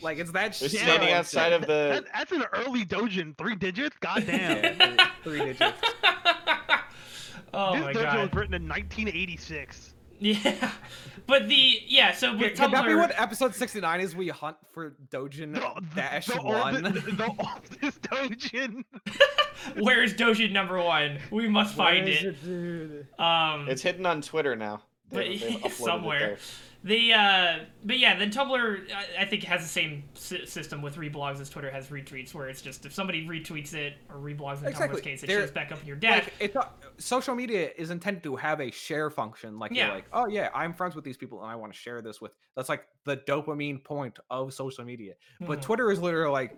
[0.00, 0.80] like it's that They're shit.
[0.80, 1.60] standing like outside that.
[1.62, 1.66] of the.
[1.66, 3.96] That, that's an early Dojin, three digits.
[4.00, 4.62] God damn.
[4.64, 5.78] Yeah, three, three digits.
[7.54, 8.20] oh this my Dojin god.
[8.20, 9.94] was written in 1986.
[10.22, 10.70] Yeah.
[11.24, 14.14] But the yeah, so Can, with can that be what episode sixty nine is?
[14.16, 15.54] We hunt for Dojin
[15.94, 16.84] dash the, one.
[16.84, 18.82] old- the oldest Dojin.
[19.78, 21.18] where's Dojin number one?
[21.30, 22.44] We must find Where is it.
[22.44, 23.06] dude?
[23.20, 24.82] Um It's hidden on Twitter now.
[25.10, 26.18] But- They've- they've it somewhere.
[26.18, 26.38] there.
[26.84, 30.96] The uh, but yeah, then Tumblr I, I think has the same sy- system with
[30.96, 34.66] reblogs as Twitter has retweets, where it's just if somebody retweets it or reblogs in
[34.68, 34.96] Exactly.
[34.98, 36.24] Tumblr's case, it They're- shows back up in your dash.
[36.24, 39.60] Like it's not, social media is intended to have a share function.
[39.60, 39.86] Like Yeah.
[39.86, 42.20] you're like, oh yeah, I'm friends with these people and I want to share this
[42.20, 42.34] with.
[42.56, 45.14] That's like the dopamine point of social media.
[45.40, 45.62] But Mhm.
[45.62, 46.56] Twitter is literally like,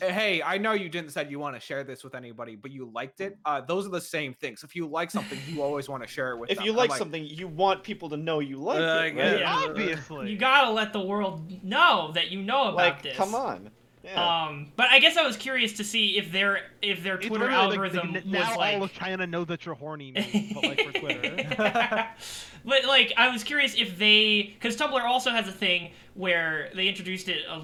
[0.00, 2.90] hey, I know you didn't said you want to share this with anybody, but you
[2.94, 3.38] liked it.
[3.44, 4.64] Uh, those are the same things.
[4.64, 6.50] If you like something, you always want to share it with.
[6.50, 6.66] If them.
[6.66, 8.86] you I'm like something, you want people to know you like Uh, it.
[8.86, 9.16] Right?
[9.16, 9.36] yeah.
[9.38, 9.54] Yeah.
[9.68, 10.30] Obviously.
[10.30, 13.16] you gotta let the world know that you know about Like, this.
[13.16, 13.70] come on.
[14.04, 14.46] Yeah.
[14.46, 17.44] Um, but I guess I was curious to see if their if their It's Twitter
[17.46, 18.76] literally like the- algorithm n- was now like.
[18.76, 21.46] all of China knows that you're horny, memes, but like for Twitter.
[22.64, 26.88] but like, I was curious if they, because Tumblr also has a thing where they
[26.88, 27.42] introduced it.
[27.50, 27.62] Uh,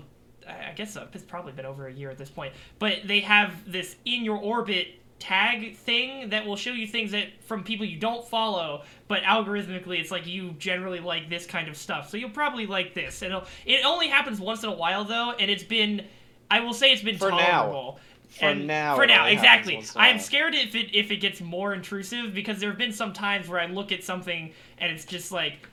[0.49, 3.97] I guess it's probably been over a year at this point, but they have this
[4.05, 8.27] in your orbit tag thing that will show you things that from people you don't
[8.29, 12.67] follow, but algorithmically it's like you generally like this kind of stuff, so you'll probably
[12.67, 13.23] like this.
[13.23, 16.05] And it only happens once in a while though, and it's been,
[16.51, 17.97] I will say it's been For now.
[18.29, 19.77] For and now, for now, exactly.
[19.77, 22.79] once in a I'm scared if it if it gets more intrusive because there have
[22.79, 25.69] been some times where I look at something and it's just like,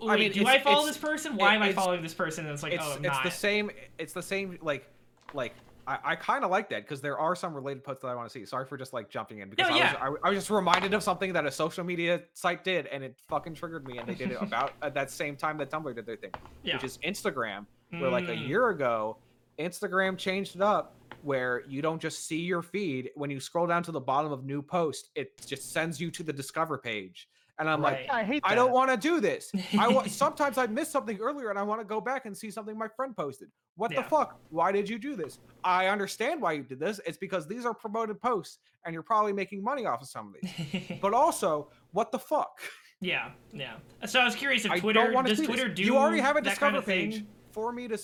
[0.00, 1.36] "Oh, wait, mean, do I follow this person?
[1.36, 2.44] Why am I following this person?
[2.44, 3.24] And it's like, it's oh, I'm it's not.
[3.24, 3.70] the same.
[3.98, 4.58] It's the same.
[4.62, 4.88] Like
[5.34, 5.54] like.
[5.86, 8.28] I, I kind of like that because there are some related posts that I want
[8.28, 8.44] to see.
[8.44, 10.08] Sorry for just like jumping in because No, I, yeah.
[10.10, 13.02] was, I, I was just reminded of something that a social media site did and
[13.02, 15.94] it fucking triggered me and they did it about at that same time that Tumblr
[15.94, 16.74] did their thing, yeah.
[16.74, 17.64] which is Instagram.
[17.98, 18.46] where like a Mm.
[18.48, 19.16] year ago
[19.58, 23.82] instagram changed it up where you don't just see your feed when you scroll down
[23.82, 27.68] to the bottom of new post it just sends you to the discover page and
[27.68, 28.10] i'm like Right.
[28.10, 28.52] I hate that.
[28.52, 31.62] i don't want to do this i want sometimes i missed something earlier and i
[31.62, 34.02] want to go back and see something my friend posted what Yeah.
[34.02, 37.46] the fuck why did you do this i understand why you did this it's because
[37.46, 41.12] these are promoted posts and you're probably making money off of some of these but
[41.14, 42.58] also what the fuck
[43.00, 43.74] yeah, yeah.
[44.06, 45.76] So I was curious if I Twitter don't does see Twitter this.
[45.76, 47.26] do You already have a discover kind of page thing?
[47.52, 47.96] for me to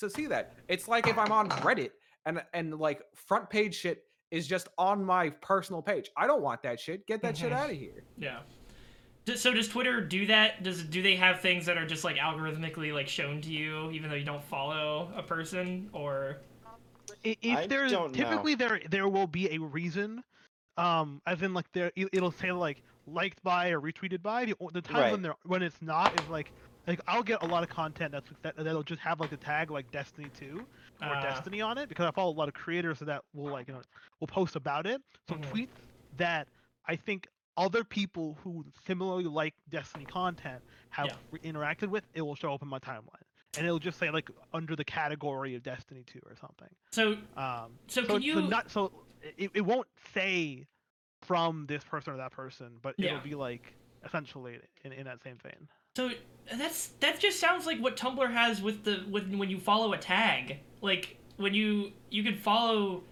[0.00, 0.54] to see that.
[0.66, 1.90] It's like if I'm on Reddit
[2.24, 6.10] and and like front page shit is just on my personal page.
[6.16, 7.06] I don't want that shit.
[7.06, 7.56] Get that shit Mhm.
[7.56, 8.02] out of here.
[8.18, 8.40] Yeah.
[9.26, 10.62] D- So does Twitter do that?
[10.62, 14.08] Does do they have things that are just like algorithmically like shown to you, even
[14.08, 15.90] though you don't follow a person?
[15.92, 16.38] Or
[17.24, 18.16] If I there's don't know.
[18.16, 20.22] typically there there will be a reason,
[20.76, 24.44] um, as in like there it- it'll say like liked by or retweeted by.
[24.46, 25.12] The, the time Right.
[25.12, 26.52] when they're when it's not is like
[26.86, 29.72] like I'll get a lot of content that's that, that'll just have like the tag
[29.72, 30.68] like Destiny 2
[31.02, 33.66] or Uh, Destiny on it because I follow a lot of creators that will like
[33.66, 33.82] you know
[34.20, 35.02] will post about it.
[35.28, 35.50] So Mhm.
[35.50, 35.74] tweets
[36.12, 36.46] that
[36.86, 41.16] I think other people who similarly like Destiny content have Yeah.
[41.30, 43.22] re- interacted with, it will show up in my timeline.
[43.56, 46.68] And it'll just say like under the category of Destiny 2 or something.
[46.90, 48.92] So Um, so so, can you so not so
[49.38, 50.66] it, it won't say
[51.22, 53.12] from this person or that person, but Yeah.
[53.12, 55.68] it'll be like essentially in, in that same vein.
[55.96, 56.10] So
[56.54, 59.98] that's that just sounds like what Tumblr has with the with when you follow a
[59.98, 60.58] tag.
[60.82, 63.02] Like when you you can follow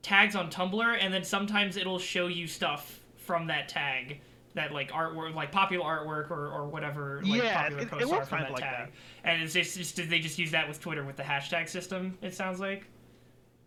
[0.00, 4.20] tags on Tumblr and then sometimes it'll show you stuff from that tag.
[4.54, 7.20] That like artwork, like popular artwork or, or whatever.
[7.22, 8.92] Like, Yeah, popular it- it posts works are from that like tag.
[9.22, 12.16] And it's just, just did they just use that with Twitter with the hashtag system?
[12.22, 12.86] It sounds like.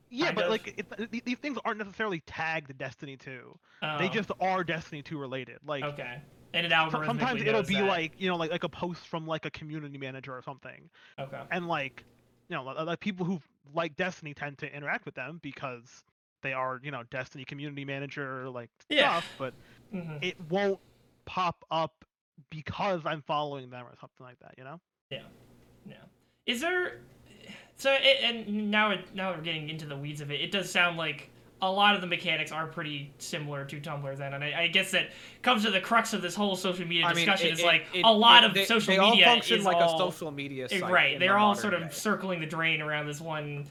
[0.10, 0.50] Yeah, Kind but of.
[0.52, 3.58] like it, th- these things aren't necessarily tagged Destiny 2.
[3.82, 5.60] They Oh, just are Destiny 2 related.
[5.63, 6.22] Like okay.
[6.54, 7.84] And it algorithmically sometimes it'll be that.
[7.86, 11.41] like you know like like a post from like a community manager or something, okay.
[11.52, 12.04] and like
[12.48, 13.39] you know like people who
[13.76, 16.04] like Destiny tend to interact with them because
[16.41, 19.19] they are you know Destiny community manager like Yeah.
[19.19, 19.54] stuff, but
[19.91, 20.80] hmm it won't
[21.25, 22.06] pop up
[22.49, 24.56] because I'm following them or something like that.
[24.58, 24.80] You know.
[25.10, 25.21] Yeah.
[25.88, 25.95] Yeah.
[26.45, 26.99] Is there?
[27.78, 30.41] So it, and now it, now we're getting into the weeds of it.
[30.41, 31.30] It does sound like
[31.62, 34.91] a lot of the mechanics are pretty similar to Tumblr then, and I, I guess
[34.91, 35.10] that
[35.41, 37.47] comes to the crux of this whole social media I mean, discussion.
[37.47, 39.60] it- is it- like it- a lot it- of they, social they media all function
[39.60, 40.84] is like all, a social media site.
[40.84, 41.19] right.
[41.19, 41.88] They're the all sort of day.
[41.91, 43.65] circling the drain around this one.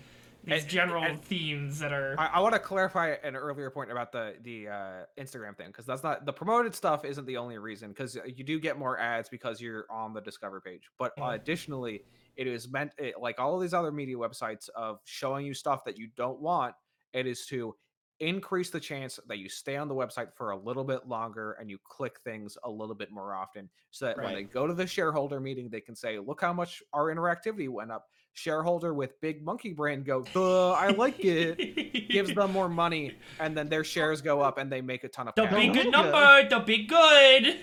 [0.49, 2.15] These And- general and- themes that are.
[2.19, 5.87] I, I want to clarify an earlier point about the the uh, Instagram thing because
[5.87, 9.29] that's not the promoted stuff isn't the only reason because you do get more ads
[9.29, 10.89] because you're on the discover page.
[10.99, 11.35] But Yeah.
[11.35, 12.05] additionally,
[12.37, 15.85] it is meant it, like all of these other media websites of showing you stuff
[15.85, 16.75] that you don't want.
[17.13, 17.75] It is to
[18.21, 21.71] increase the chance that you stay on the website for a little bit longer and
[21.71, 24.85] you click things a little bit more often so that when they go to the
[24.85, 28.09] shareholder meeting they can say look how much our interactivity went up
[28.43, 33.57] shareholder with big monkey brain go Duh, i like it gives them more money and
[33.57, 35.55] then their shares go up and they make a ton of the cash.
[35.55, 35.91] big good Ooga.
[35.91, 37.57] number, the big good.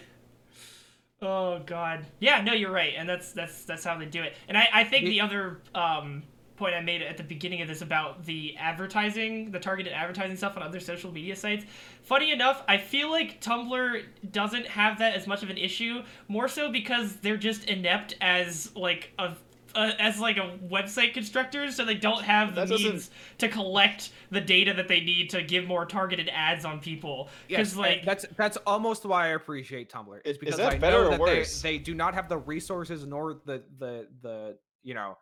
[1.22, 4.34] Oh God, yeah, no, you're right, and that's that's that's how they do it.
[4.50, 6.24] And I, I think The- the other um,
[6.58, 10.58] point I made at the beginning of this about the advertising, the targeted advertising stuff
[10.58, 11.66] on other social media sites.
[12.04, 16.48] Funny enough, I feel like Tumblr doesn't have that as much of an issue, more
[16.50, 19.34] so because they're just inept as like a.
[19.76, 24.12] Uh, as like a website constructors, so they don't have the That means to collect
[24.32, 27.30] the data that they need to give more targeted ads on people.
[27.50, 30.16] Yes, Because and like that's that's almost why I appreciate Tumblr.
[30.18, 31.62] Is- Is is because that I better know or that worse?
[31.62, 35.18] They, they do not have the resources nor the the the you know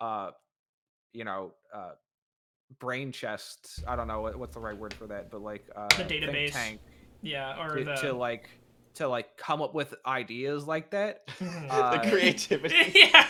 [0.00, 0.32] uh
[1.12, 1.92] you know uh
[2.80, 3.84] brain chest.
[3.86, 6.52] I don't know what, what's the right word for that, but like uh The database
[6.52, 6.80] tank
[7.22, 8.48] yeah, or to, the to like
[8.94, 11.22] to like come up with ideas like that.
[11.70, 12.74] Uh, the creativity.
[12.94, 13.26] yeah,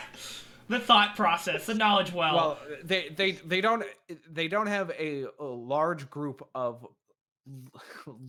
[0.72, 2.34] the thought process, the knowledge well.
[2.34, 3.84] well they they they don't
[4.30, 6.84] they don't have a, a large group of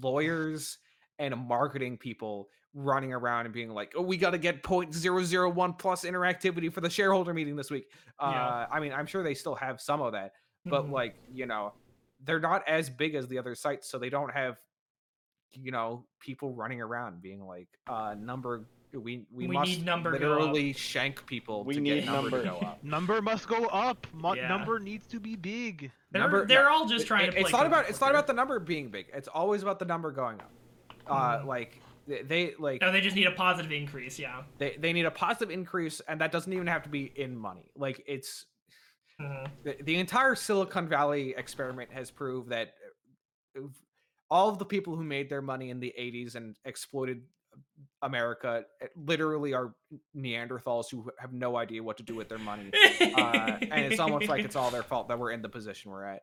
[0.01, 0.77] lawyers
[1.19, 6.03] and marketing people running around and being like oh we got to get 0.001 plus
[6.05, 7.85] interactivity for the shareholder meeting this week
[8.19, 8.65] uh Yeah.
[8.71, 10.33] i mean i'm sure they still have some of that
[10.65, 10.91] but Mhm.
[10.91, 11.73] like you know
[12.23, 14.57] they're not as big as the other sites so they don't have
[15.51, 20.11] you know people running around being like uh number we we, We must need number
[20.11, 24.05] literally shank people We to need get number, to go up Number must go up.
[24.13, 24.47] Mu- Yeah.
[24.47, 25.91] Number needs to be big.
[26.11, 27.31] they're, number- they're no, all just trying it- to.
[27.33, 29.85] Play it's not about it's not about the number being big it's always about the
[29.85, 30.51] number going up
[31.07, 31.45] uh Mhm.
[31.45, 34.19] like they, they like No, they just need a positive increase.
[34.19, 34.43] Yeah.
[34.57, 37.71] they, they need a positive increase and that doesn't even have to be in money
[37.75, 38.45] like it's
[39.21, 39.47] Mhm.
[39.63, 42.73] the, the entire silicon valley experiment has proved that
[43.57, 43.61] uh,
[44.31, 47.21] all of the people who made their money in the 80s and exploited
[48.03, 49.73] america uh, literally are
[50.15, 54.27] neanderthals who have no idea what to do with their money uh, and it's almost
[54.27, 56.21] like it's all their fault that we're in the position we're at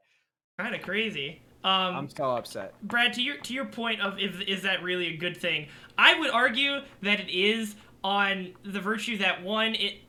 [0.60, 1.42] kind of crazy.
[1.62, 5.08] Um, i'm so upset Brad, to your to your point of if is that really
[5.08, 5.68] a good thing?
[5.98, 10.00] I would argue that it is on the virtue that one, it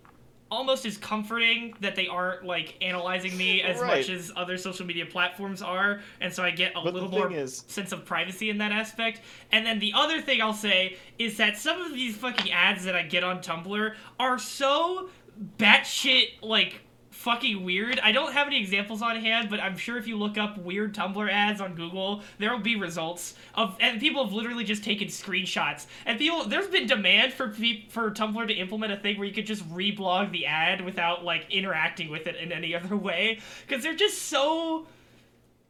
[0.52, 4.00] almost as comforting that they aren't like analyzing me as Right.
[4.00, 7.32] much as other social media platforms are, and so I get a But little more
[7.32, 9.22] is- sense of privacy in that aspect.
[9.52, 12.96] And then the other thing I'll say is that some of these fucking ads that
[12.96, 15.10] I get on Tumblr are so
[15.58, 16.82] batshit like
[17.22, 18.00] fucking weird.
[18.00, 20.96] I don't have any examples on hand, but I'm sure if you look up weird
[20.96, 25.08] Tumblr ads on Google, there will be results of and people have literally just taken
[25.08, 25.86] screenshots.
[26.06, 27.54] And people there's been demand for
[27.90, 31.46] for Tumblr to implement a thing where you could just reblog the ad without like
[31.52, 34.88] interacting with it in any other way cuz they're just so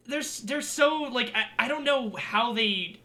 [0.06, 2.96] they're they're so like I, I don't know how they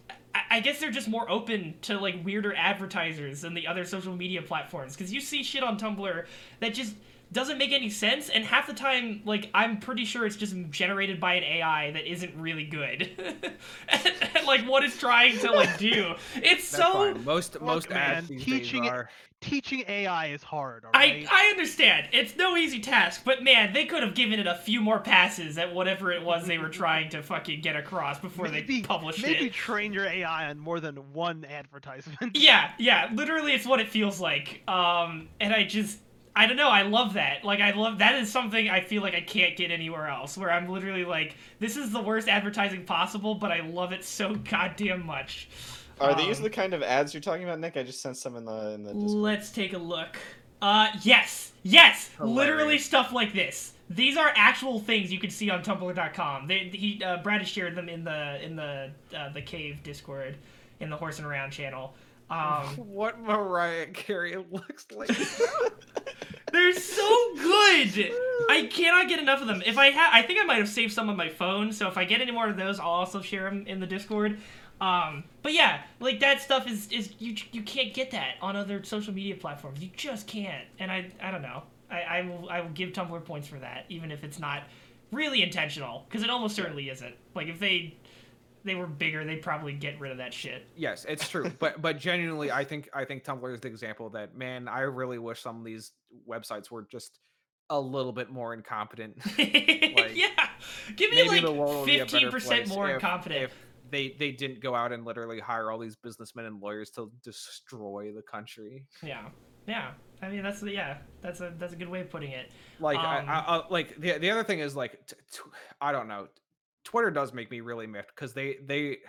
[0.49, 4.41] I guess they're just more open to like weirder advertisers than the other social media
[4.41, 6.25] platforms because you see shit on Tumblr
[6.59, 6.95] that just
[7.31, 11.19] doesn't make any sense and half the time like I'm pretty sure it's just generated
[11.19, 13.09] by an AI that isn't really good
[13.89, 17.25] and, and, like what it's trying to like do it's That's so fine.
[17.25, 19.09] Most most man, ads these days teaching it- are.
[19.39, 20.83] Teaching AI is hard.
[20.83, 21.23] All I.
[21.31, 22.07] I understand.
[22.11, 25.59] It's no easy task, but man, they could have given it a few more passes
[25.59, 29.21] at whatever it was they were trying to fucking get across before maybe, they published
[29.21, 29.41] maybe it.
[29.41, 32.35] Maybe train your AI on more than one advertisement.
[32.35, 34.63] Yeah, yeah, literally it's what it feels like.
[34.67, 35.99] Um and I just
[36.37, 37.43] I don't know, I love that.
[37.43, 40.51] Like I love that is something I feel like I can't get anywhere else where
[40.51, 45.03] I'm literally like this is the worst advertising possible, but I love it so goddamn
[45.05, 45.49] much.
[45.99, 47.75] Are these Um, the kind of ads you're talking about, Nick?
[47.75, 48.93] I just sent some in the in the.
[48.93, 49.23] Discord.
[49.23, 50.17] Let's take a look.
[50.61, 53.73] Uh, yes, yes, literally stuff like this.
[53.89, 56.47] These are actual things you can see on Tumblr.com.
[56.47, 60.35] They, he, uh, Brad has shared them in the in the uh, the cave Discord,
[60.79, 61.93] in the Horsin Around channel.
[62.29, 65.09] Um, what Mariah Carey looks like.
[66.51, 68.11] they're so good.
[68.49, 69.63] I cannot get enough of them.
[69.65, 71.71] If I had, I think I might have saved some on my phone.
[71.71, 74.39] So if I get any more of those, I'll also share them in the Discord.
[74.79, 78.83] Um, but yeah, like that stuff is is you you can't get that on other
[78.83, 79.81] social media platforms.
[79.81, 80.65] You just can't.
[80.79, 81.63] And I I don't know.
[81.89, 84.63] I I will I will give Tumblr points for that, even if it's not
[85.11, 87.15] really intentional, because it almost certainly isn't.
[87.33, 87.95] Like if they
[88.63, 90.67] they were bigger, they'd probably get rid of that shit.
[90.75, 91.51] yes, it's true.
[91.59, 95.19] But but genuinely, I think I think Tumblr is the example that man, I really
[95.19, 95.91] wish some of these
[96.29, 97.19] websites were just
[97.69, 99.17] a little bit more incompetent.
[99.37, 100.29] like, yeah,
[100.95, 103.43] give me like the world would be a better fifteen percent more if- confident.
[103.45, 103.53] if
[103.89, 108.11] they they didn't go out and literally hire all these businessmen and lawyers to destroy
[108.13, 108.85] the country.
[109.01, 109.29] Yeah,
[109.67, 109.91] yeah.
[110.21, 110.97] I mean, that's yeah.
[111.21, 112.51] That's a that's a good way of putting it.
[112.79, 115.39] Like I, Um, I, I, like the the other thing is like t- t-
[115.79, 116.27] I don't know.
[116.87, 118.99] Twitter does make me really miffed because they they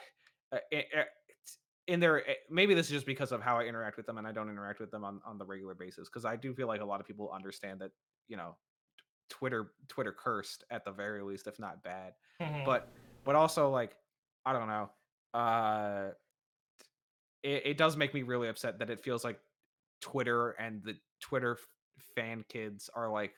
[0.52, 0.58] uh,
[1.86, 4.26] in their eh, maybe this is just because of how I interact with them and
[4.26, 6.80] I don't interact with them on on the regular basis because I do feel like
[6.80, 7.92] a lot of people understand that
[8.26, 8.56] you know
[9.30, 12.64] Twitter Twitter cursed at the very least if not bad Mhm.
[12.64, 12.88] but
[13.24, 13.94] but also like
[14.46, 14.90] i don't know
[15.34, 16.10] uh
[17.42, 19.38] it, it does make me really upset that it feels like
[20.00, 21.58] twitter and the twitter
[22.14, 23.34] fan kids are like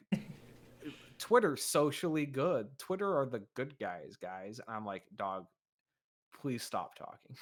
[1.20, 5.44] twitter socially good twitter are the good guys guys and i'm like dog
[6.40, 7.36] please stop talking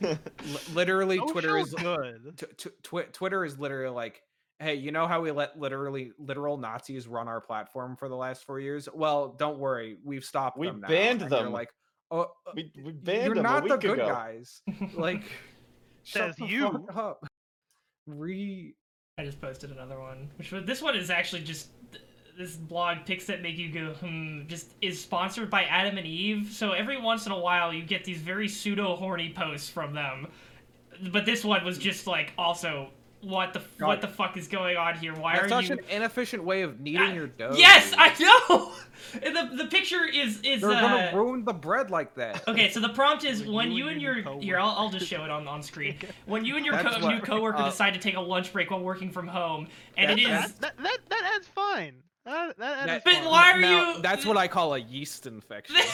[0.42, 2.34] Li- literally twitter is good.
[2.36, 4.20] t- t- Twitter is literally like,
[4.58, 8.44] hey, you know how we let literally literal Nazis run our platform for the last
[8.44, 8.88] four years?
[8.92, 10.80] Well, don't worry, we've stopped We them.
[10.80, 10.88] Now.
[10.88, 11.52] banned And you're them.
[11.52, 11.70] Like,
[12.10, 14.06] oh, uh, we, we you're banned them not a the good ago.
[14.08, 14.60] guys.
[14.94, 15.22] Like,
[16.04, 16.70] shut Says the you.
[16.72, 17.26] fuck up.
[18.06, 18.74] Re.
[19.18, 21.68] I just posted another one, which was this one is actually just
[22.36, 24.46] this blog picks that make you go hmm.
[24.46, 26.52] Just is sponsored by Adam and Eve.
[26.52, 30.28] So every once in a while you get these very pseudo horny posts from them.
[31.10, 32.90] But this one was just like also
[33.22, 33.86] what the God.
[33.86, 35.14] what the fuck is going on here?
[35.14, 35.40] Why are you.
[35.48, 35.78] That's are such you?
[35.78, 37.54] an inefficient way of kneading your dough.
[37.56, 37.98] yes, dude.
[37.98, 38.72] I know.
[39.22, 42.46] and the the picture is is They're uh, gonna ruin the bread like that.
[42.46, 44.74] Okay, so the prompt is When when you you and and your your here, I'll,
[44.76, 45.96] I'll just show it on, on screen.
[46.26, 48.70] When you and your co- what- new coworker uh, decide to take a lunch break
[48.70, 51.94] while working from home, and it That's- That, that, that, that ad's fine.
[52.26, 54.78] That, that, that That- is But why are Now, you- That's what I call a
[54.78, 55.76] yeast infection.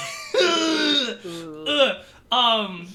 [2.32, 2.88] Um,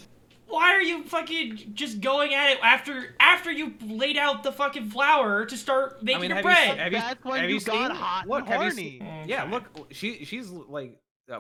[0.47, 4.89] why are you fucking just going at it after after you laid out the fucking
[4.89, 6.69] flour to start making mean, your have you bread?
[6.69, 8.69] seen- have you- That's when have you you got seen- hot and look, have you
[8.69, 8.73] horny.
[8.99, 10.95] seen- Yeah, look, she she's like uh,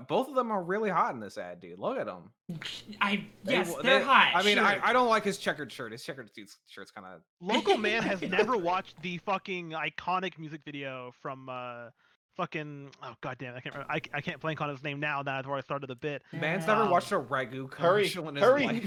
[0.07, 1.79] both of them are really hot in this ad, dude.
[1.79, 2.31] Look at them.
[3.01, 4.31] I yes, they- hot.
[4.35, 4.65] I mean, sure.
[4.65, 5.91] I, I don't like his checkered shirt.
[5.93, 6.29] His checkered
[6.67, 7.21] shirt's kind of.
[7.41, 11.89] Local man has never watched the fucking iconic music video from uh
[12.35, 15.47] fucking oh goddamn I can't remember I, I can't blank on his name now that's
[15.47, 16.21] where I started the bit.
[16.33, 18.65] Man's never Um, watched a ragu hurry, commercial in his hurry.
[18.67, 18.83] life.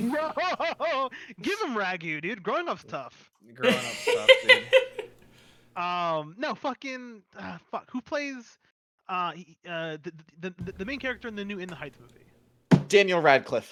[0.79, 1.11] Bro,
[1.43, 2.43] give him ragu, dude.
[2.45, 3.31] Growing up's tough.
[3.55, 4.63] Growing up tough, dude.
[5.83, 7.89] Um, no, fucking uh, fuck.
[7.91, 8.59] Who plays
[9.11, 11.99] uh, he- uh the, the the the main character in the new In the Heights
[12.01, 12.85] movie?
[12.89, 13.71] Daniel Radcliffe.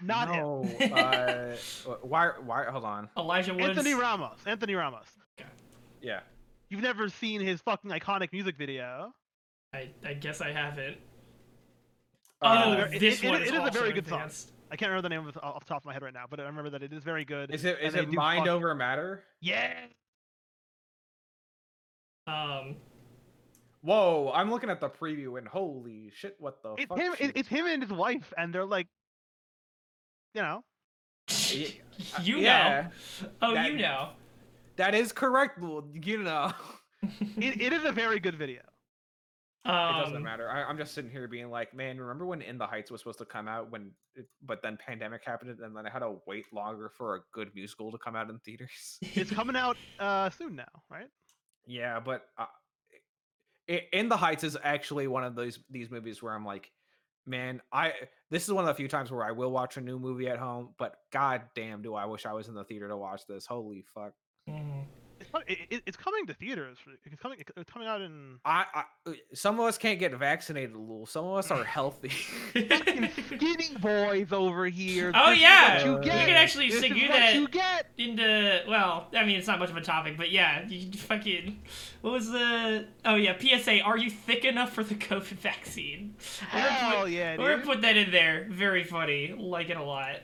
[0.00, 0.42] Not him.
[0.42, 1.56] no, uh,
[2.02, 2.30] why?
[2.44, 2.64] Why?
[2.70, 3.08] Hold on.
[3.16, 3.66] Elijah Woods.
[3.76, 4.38] Anthony Ramos.
[4.46, 5.06] Anthony Ramos.
[6.00, 6.20] Yeah.
[6.70, 9.12] You've never seen his fucking iconic music video.
[9.74, 10.96] I, I guess I haven't.
[12.40, 14.30] Uh, oh, it- this it- one it is is a very good song.
[14.70, 16.24] I can't remember the name of it off the top of my head right now,
[16.30, 17.52] but I remember that it is very good.
[17.54, 19.24] Is it and is they it mind fuck- over matter?
[19.40, 19.72] Yeah.
[22.26, 22.76] Um,
[23.88, 26.98] Whoa, I'm looking at the preview and holy shit, what the It's fuck?
[26.98, 27.14] him.
[27.18, 28.86] It, it's him and his wife, and they're like,
[30.34, 30.62] you know,
[31.30, 32.88] is- Yeah, you yeah,
[33.22, 33.28] know.
[33.40, 34.10] Oh, that- you know.
[34.76, 36.52] That is correct, Leul, you know.
[37.38, 38.60] it, it is a very good video.
[39.64, 40.50] It doesn't Um, matter.
[40.50, 43.18] I, I'm just sitting here being like, man, remember when In the Heights was supposed
[43.20, 46.44] to come out when, it, but then pandemic happened and then I had to wait
[46.52, 48.98] longer for a good musical to come out in theaters.
[49.14, 51.08] It's coming out uh soon now, right?
[51.66, 52.46] yeah, but uh, I,
[53.68, 56.70] In the Heights is actually one of those these movies where I'm like,
[57.26, 57.92] man, I
[58.30, 60.38] this is one of the few times where I will watch a new movie at
[60.38, 63.46] home, but god damn, do I wish I was in the theater to watch this.
[63.46, 64.14] Holy fuck.
[65.34, 66.78] It's, it, it- it's coming to theaters.
[67.04, 67.38] It's coming.
[67.56, 71.06] It's coming out in I, I uh, some of us can't get vaccinated, Leul.
[71.08, 72.08] Some of us are healthy.
[72.08, 75.12] fucking skinny boys over here.
[75.14, 77.86] Oh, This yeah, what you you can actually this say you what that- you get.
[77.98, 81.60] into well i mean it's not much of a topic but yeah you fucking
[82.02, 86.14] what was the oh yeah psa are you thick enough for the covid vaccine
[86.52, 89.76] We're gonna Hell put- yeah, we're gonna put that in there very funny like it
[89.76, 90.16] a lot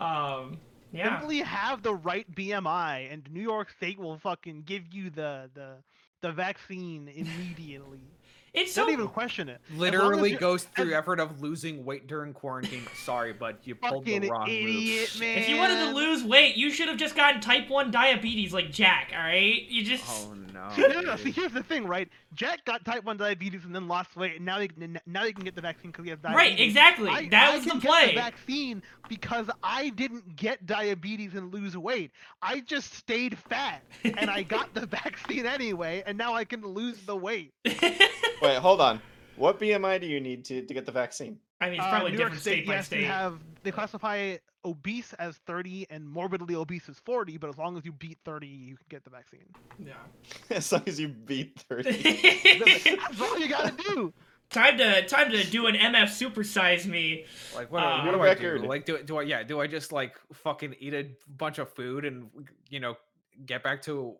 [0.00, 0.58] um
[0.96, 5.50] yeah Simply have the right BMI, and New York State will fucking give you the
[5.54, 5.76] the
[6.22, 8.15] the vaccine immediately.
[8.56, 9.60] It's so Don't even question it.
[9.70, 12.82] As long as Literally goes through as- effort of losing weight during quarantine.
[13.04, 15.20] Sorry, but you pulled the wrong idiot, move.
[15.20, 15.38] man.
[15.38, 18.72] if you wanted to lose weight you should have just gotten type 1 diabetes like
[18.72, 20.68] jack all right you just Oh no.
[20.74, 21.16] See, no, no, no.
[21.16, 22.08] See, here's the thing, right?
[22.34, 25.32] Jack got type one diabetes and then lost weight, and now he can, now he
[25.32, 26.36] can get the vaccine because he has diabetes.
[26.36, 30.34] right exactly I, that I was can the get play the vaccine because I didn't
[30.36, 32.10] get diabetes and lose weight.
[32.40, 36.98] I just stayed fat, and I got the vaccine anyway, and now I can lose
[37.04, 37.52] the weight.
[38.46, 39.00] Wait, hold on.
[39.36, 41.38] What BMI do you need to, to get the vaccine?
[41.60, 43.38] i mean it's Uh, probably New York different State, state by yes, state you have
[43.62, 47.92] they classify obese as 30 and morbidly obese as 40, but as long as you
[47.92, 49.46] beat 30, you can get the vaccine.
[49.78, 49.94] yeah
[50.50, 51.92] as long as you beat 30.
[52.98, 54.12] That's all you gotta do.
[54.50, 57.24] time to time to do an mf supersize me
[57.54, 57.82] Like what?
[57.82, 58.58] Uh, what do New I do?
[58.66, 59.22] Like do do I?
[59.22, 59.42] Yeah.
[59.42, 62.28] Do I just like fucking eat a bunch of food and
[62.70, 62.96] you know
[63.44, 64.14] get back to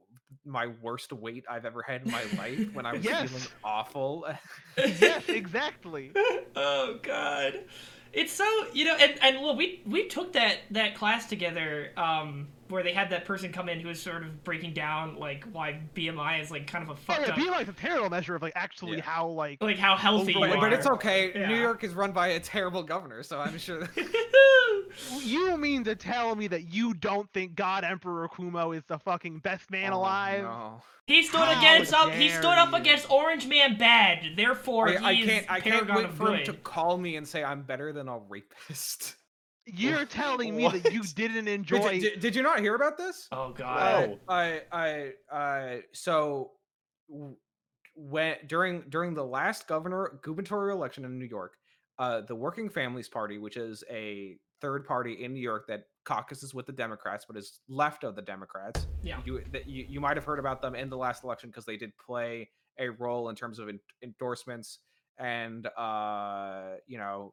[0.47, 3.29] my worst weight I've ever had in my life when I was Yes.
[3.29, 4.27] feeling awful?
[4.79, 6.13] Yes, exactly.
[6.57, 7.65] oh god
[8.13, 12.47] it's so you know and and well we we took that that class together um
[12.69, 15.81] where they had that person come in who was sort of breaking down like why
[15.95, 18.43] bmi is like kind of a fucked yeah, up BMI is a terrible measure of
[18.43, 19.03] like actually Yeah.
[19.03, 21.33] how like like how healthy you but, are but it's okay.
[21.35, 21.49] Yeah.
[21.49, 23.89] New York is run by a terrible governor, so I'm sure.
[25.21, 29.39] You mean to tell me that you don't think God Emperor Cuomo is the fucking
[29.41, 30.43] best man Oh, alive?
[30.45, 30.83] no.
[31.07, 32.77] he stood How against up he stood up you.
[32.77, 35.43] against orange man bad therefore I, I he can't.
[35.45, 37.63] is I can't paragon wait of for him good to call me and say I'm
[37.63, 39.17] better than a rapist.
[39.67, 41.91] You're telling me that you didn't enjoy.
[41.91, 43.27] you- did, did you not hear about this?
[43.33, 44.19] oh god No.
[44.29, 46.53] I I I so
[47.95, 51.55] when during during the last governor gubernatorial election in New York,
[51.99, 56.55] uh, the Working Families Party, which is a third party in New York that caucuses
[56.55, 58.87] with the Democrats but is left of the Democrats.
[59.03, 59.19] Yeah.
[59.25, 61.77] You that you, you might have heard about them in the last election because they
[61.77, 62.49] did play
[62.79, 64.81] a role in terms of en- endorsements
[65.19, 67.33] and uh you know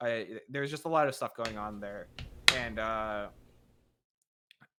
[0.00, 2.08] I, there's just a lot of stuff going on there
[2.56, 3.26] and uh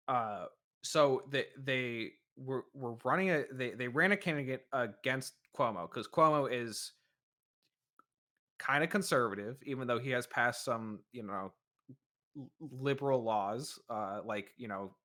[0.07, 0.45] uh
[0.81, 6.07] so they they were were running a they they ran a candidate against Cuomo because
[6.07, 6.93] Cuomo is
[8.59, 11.51] kind of conservative, even though he has passed some you know
[12.59, 14.95] liberal laws, uh, like you know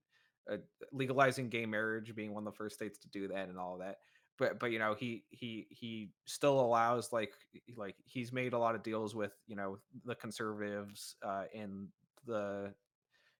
[0.50, 0.58] uh,
[0.92, 3.80] legalizing gay marriage being one of the first states to do that and all of
[3.80, 3.98] that.
[4.38, 7.34] But but you know he he he still allows like
[7.76, 11.88] like he's made a lot of deals with you know the conservatives uh, in
[12.24, 12.74] the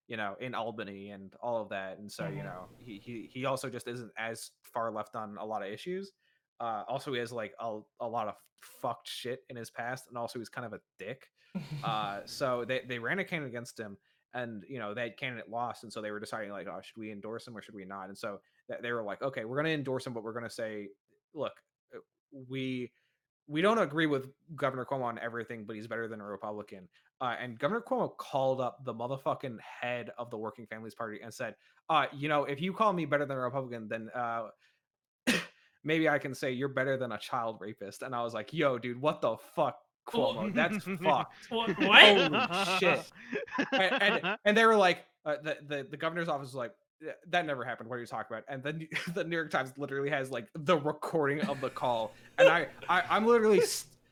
[0.09, 2.45] you know in Albany and all of that, and so you Mhm.
[2.45, 6.13] know he he he also just isn't as far left on a lot of issues.
[6.61, 10.17] Uh, also, he has like a, a lot of fucked shit in his past, and
[10.17, 11.29] also he's kind of a dick.
[11.85, 13.97] Uh, so they they ran a candidate against him,
[14.35, 17.13] and you know that candidate lost, and so they were deciding like, oh, should we
[17.13, 18.09] endorse him or should we not?
[18.09, 18.39] And so
[18.69, 20.89] th- they were like, okay, we're gonna endorse him, but we're gonna say,
[21.35, 21.53] look,
[21.95, 21.99] uh,
[22.49, 22.91] we
[23.49, 26.89] we don't agree with Governor Cuomo on everything, but he's better than a Republican.
[27.21, 31.33] Uh, and Governor Cuomo called up the motherfucking head of the Working Families Party and
[31.33, 31.55] said,
[31.89, 34.49] uh, you know, if you call me better than a Republican, then uh,
[35.85, 38.03] maybe I can say you're better than a child rapist.
[38.03, 40.53] And I was like, yo, dude, what the fuck, Cuomo?
[40.55, 41.51] That's fucked.
[41.51, 43.11] Wha- what Holy shit.
[43.73, 46.73] And, and, and they were like, uh, the, the the governor's office was like,
[47.29, 47.89] that never happened.
[47.91, 48.45] What are you talking about?
[48.49, 52.49] And then the New York Times literally has like the recording of the call, and
[52.49, 53.61] I, I I'm literally.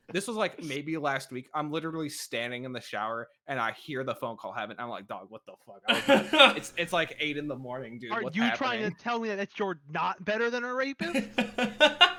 [0.07, 1.49] St- this was like maybe last week.
[1.55, 4.77] I'm literally standing in the shower and I hear the phone call happen.
[4.79, 5.83] I'm like, dog, what the fuck?
[6.33, 8.13] Like, it's it's like eight in the morning, dude.
[8.13, 8.59] Are What's you happening?
[8.59, 11.29] trying to tell me that you're not better than a rapist?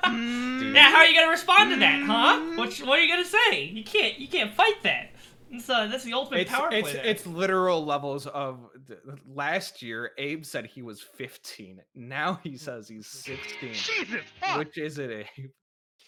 [0.06, 2.40] Mm, Now, how are you gonna respond to that, huh?
[2.56, 3.64] What, what are you gonna say?
[3.64, 5.10] You can't, you can't fight that.
[5.50, 6.92] It's, uh, that's the ultimate It's power it's play.
[6.92, 7.04] there.
[7.04, 9.00] it's literal levels of th-
[9.34, 10.12] last year.
[10.16, 11.80] Abe said he was 15.
[11.96, 13.72] Now he says he's 16.
[13.72, 14.58] Jesus fuck!
[14.58, 15.50] Which is it, Abe?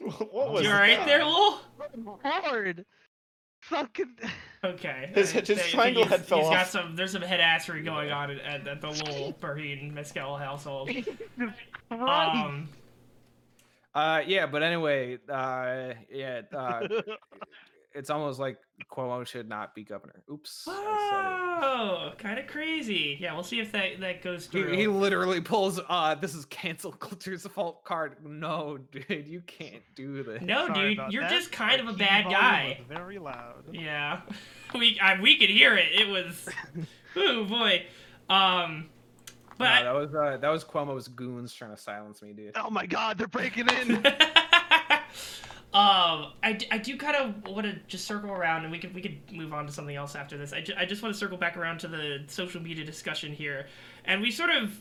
[0.31, 1.25] what was you alright there, that?
[1.27, 1.61] Lowell?
[2.25, 2.85] hard.
[3.61, 4.17] Fucking.
[4.65, 5.13] Okay.
[5.15, 6.71] His- his think triangle he's- head fell He's got off.
[6.71, 6.97] some.
[6.97, 10.91] There's some head assery going on at, at, at the Lowell Burheen Mescal household.
[11.93, 12.69] Um.
[13.95, 16.87] Uh, yeah, but anyway, uh, yeah, uh,
[17.99, 18.59] it's almost like
[18.91, 20.23] Cuomo should not be governor.
[20.31, 20.65] Oops.
[20.69, 23.19] I Oh, kind of crazy.
[23.21, 24.71] Yeah, we'll see if that that goes through.
[24.71, 28.17] He, he literally pulls, uh, this is cancel culture's fault card.
[28.25, 30.41] No, dude, you can't do this.
[30.41, 31.33] no, Sorry dude, you're that.
[31.33, 32.81] just kind of a bad guy.
[32.89, 33.65] Very loud.
[33.73, 34.21] Yeah,
[34.75, 35.89] we I, we could hear it.
[35.93, 36.49] It was,
[37.17, 37.87] oh boy.
[38.31, 38.89] Um,
[39.59, 42.53] but No, I- that was uh, that was Cuomo's goons trying to silence me, dude.
[42.55, 44.07] Oh my god, they're breaking in.
[45.75, 49.03] Um, I, I do kind of want to just circle around, and we could we
[49.03, 50.55] could move on to something else after this.
[50.55, 53.67] I, ju- I just want to circle back around to the social media discussion here,
[54.07, 54.73] and we sort of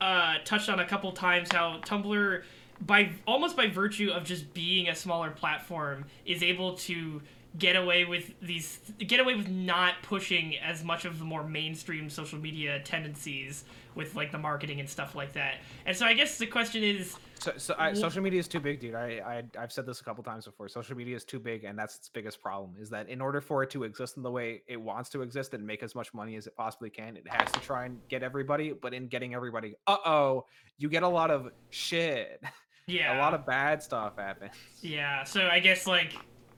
[0.00, 2.42] uh, touched on a couple times how Tumblr,
[2.80, 7.20] by almost by virtue of just being a smaller platform, is able to
[7.58, 12.08] get away with these get away with not pushing as much of the more mainstream
[12.08, 13.64] social media tendencies
[13.96, 15.56] with like the marketing and stuff like that.
[15.84, 18.80] And so I guess the question is So, so I, social media is too big,
[18.80, 18.94] dude.
[18.94, 20.68] I, I I've said this a couple times before.
[20.68, 22.74] Social media is too big, and that's its biggest problem.
[22.78, 25.54] Is that in order for it to exist in the way it wants to exist
[25.54, 28.22] and make as much money as it possibly can, it has to try and get
[28.22, 28.72] everybody.
[28.72, 30.44] But in getting everybody, uh oh,
[30.76, 32.42] you get a lot of shit.
[32.86, 34.52] yeah a lot of bad stuff happens.
[34.82, 36.12] Yeah, so I guess like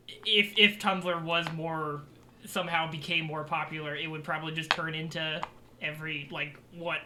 [0.08, 2.02] if if Tumblr was more
[2.44, 5.40] somehow became more popular, it would probably just turn into
[5.80, 6.98] every like what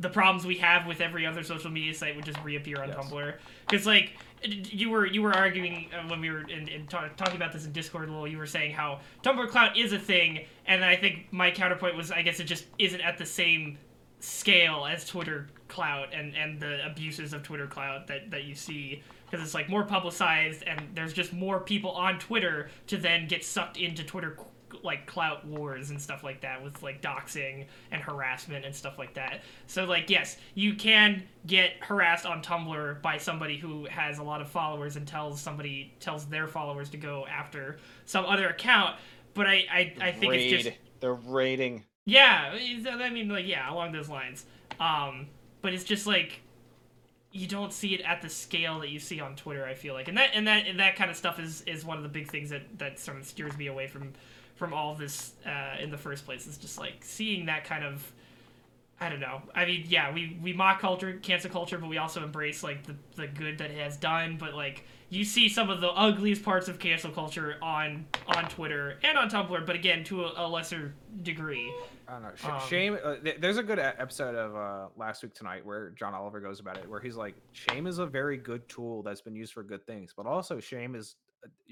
[0.00, 2.96] the problems we have with every other social media site would just reappear on Yes.
[2.98, 3.34] Tumblr.
[3.68, 7.36] Because like you were you were arguing uh, when we were in, in ta- talking
[7.36, 10.84] about this in Discord, Lowell, you were saying how Tumblr clout is a thing, and
[10.84, 13.78] I think my counterpoint was I guess it just isn't at the same
[14.20, 19.02] scale as Twitter clout and and the abuses of Twitter clout that that you see
[19.30, 23.44] because it's like more publicized and there's just more people on Twitter to then get
[23.44, 24.36] sucked into Twitter
[24.82, 29.14] like clout wars and stuff like that with like doxing and harassment and stuff like
[29.14, 29.42] that.
[29.66, 34.40] So like yes, you can get harassed on Tumblr by somebody who has a lot
[34.40, 38.96] of followers and tells somebody tells their followers to go after some other account,
[39.34, 40.52] but I I, I think Raid.
[40.52, 41.84] it's just They're raiding.
[42.04, 42.54] yeah,
[42.88, 44.46] I mean, like, yeah, along those lines.
[44.78, 45.28] Um,
[45.62, 46.40] but it's just like
[47.32, 49.64] you don't see it at the scale that you see on Twitter.
[49.64, 51.96] I feel like, and that and that and that kind of stuff is is one
[51.96, 54.12] of the big things that that sort of steers me away from
[54.60, 56.46] from all this uh, in the first place.
[56.46, 58.12] Is just like seeing that kind of.
[59.02, 59.40] I don't know.
[59.54, 62.94] I mean, yeah, we, we mock culture, cancel culture, but we also embrace like the,
[63.16, 64.36] the good that it has done.
[64.38, 68.98] But like, you see some of the ugliest parts of cancel culture on on Twitter
[69.02, 70.92] and on Tumblr, but again, to a, a lesser
[71.22, 71.72] degree.
[72.06, 72.30] I don't know.
[72.36, 72.98] Sh- Um, shame.
[73.02, 76.60] Uh, th- there's a good episode of uh, last week tonight where John Oliver goes
[76.60, 79.62] about it, where he's like, shame is a very good tool that's been used for
[79.62, 81.14] good things, but also shame uh,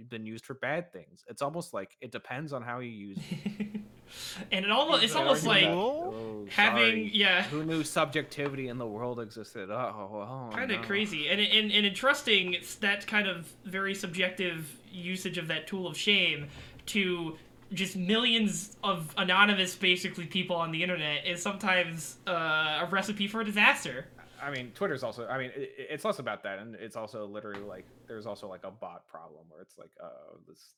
[0.09, 1.25] been used for bad things.
[1.27, 3.81] It's almost like it depends on how you use it.
[4.53, 7.11] and it almost it's almost like Oh, having sorry.
[7.12, 9.71] yeah Who knew subjectivity in the world existed?
[9.71, 10.87] Oh, oh kind of no.
[10.87, 15.97] crazy and, and and entrusting that kind of very subjective usage of that tool of
[15.97, 16.47] shame
[16.87, 17.37] to
[17.75, 23.43] just millions of anonymous basically people on the internet is sometimes uh, a recipe for
[23.43, 24.07] a disaster
[24.43, 25.26] I mean, Twitter's also.
[25.26, 28.64] I mean, it, it's less about that, and it's also literally like there's also like
[28.64, 30.74] a bot problem where it's like, oh, this.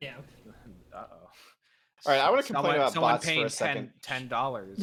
[0.00, 0.14] yeah
[0.94, 1.28] Uh oh.
[2.06, 3.90] All right, I wanna complain about someone bots for a paying second.
[4.02, 4.78] ten dollars.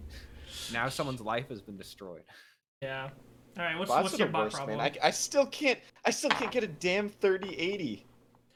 [0.72, 2.22] now someone's life has been destroyed.
[2.80, 3.08] yeah
[3.58, 4.92] all right what's Bots what's your the bot worst, problem man.
[5.02, 5.78] I, I still can't.
[6.04, 8.06] I still can't get a damn 3080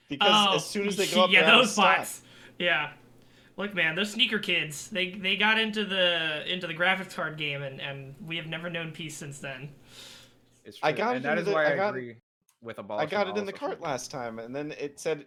[0.08, 1.98] because oh as soon as they go up, yeah they're those stock.
[1.98, 2.22] bots
[2.58, 2.92] yeah
[3.56, 7.62] look man those sneaker kids they they got into the into the graphics card game
[7.62, 9.68] and and we have never known peace since then
[10.64, 12.16] It's I got and it that in the- why I I, got- agree
[12.62, 13.84] with I got it in the cart media.
[13.84, 15.26] last time, and then it said,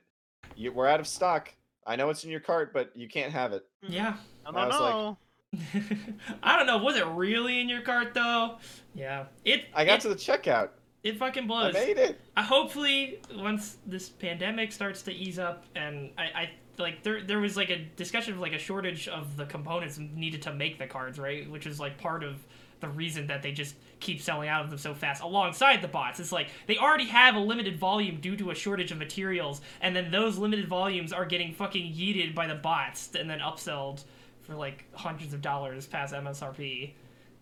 [0.55, 1.53] you, "We're out of stock.
[1.88, 4.15] I know it's in your cart, but you can't have it." yeah
[4.45, 5.17] I I don't was like- know.
[6.43, 6.77] I don't know.
[6.80, 8.57] Was it really in your cart though?
[8.93, 9.25] Yeah.
[9.45, 9.65] It.
[9.73, 10.69] I got it, to the checkout.
[11.03, 11.73] It fucking I blows.
[11.73, 12.19] made it.
[12.36, 16.49] Uh, hopefully, once this pandemic starts to ease up, and I, I
[16.80, 20.41] like there there was like a discussion of like a shortage of the components needed
[20.43, 21.49] to make the cards, right?
[21.49, 22.36] Which is like part of
[22.80, 26.19] the reason that they just keep selling out of them so fast alongside the bots.
[26.19, 29.95] It's like they already have a limited volume due to a shortage of materials, and
[29.95, 34.03] then those limited volumes are getting fucking yeeted by the bots and then upsold
[34.41, 36.93] for like hundreds of dollars past MSRP.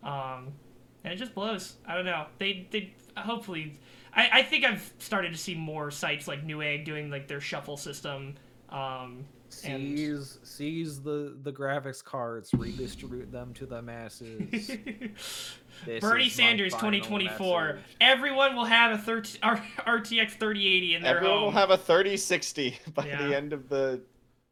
[0.03, 0.53] Um,
[1.03, 1.75] and it just blows.
[1.87, 2.25] I don't know.
[2.37, 3.79] They they hopefully.
[4.13, 7.77] I, I think I've started to see more sites like Newegg doing like their shuffle
[7.77, 8.35] system.
[8.69, 9.25] Um,
[9.63, 14.71] and- Seize, seize the the graphics cards, redistribute them to the masses.
[15.85, 17.65] This Bernie Sanders 2024.
[17.75, 17.81] message.
[18.01, 21.17] Everyone will have a 30, R- RTX 3080 in their home.
[21.17, 21.43] Everyone home.
[21.45, 23.27] will have a 3060 by Yeah.
[23.27, 24.01] the end of the.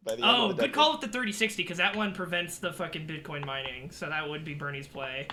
[0.04, 0.74] By the end oh, of the good decade.
[0.76, 3.90] call with the 3060 because that one prevents the fucking Bitcoin mining.
[3.90, 5.28] So that would be Bernie's play.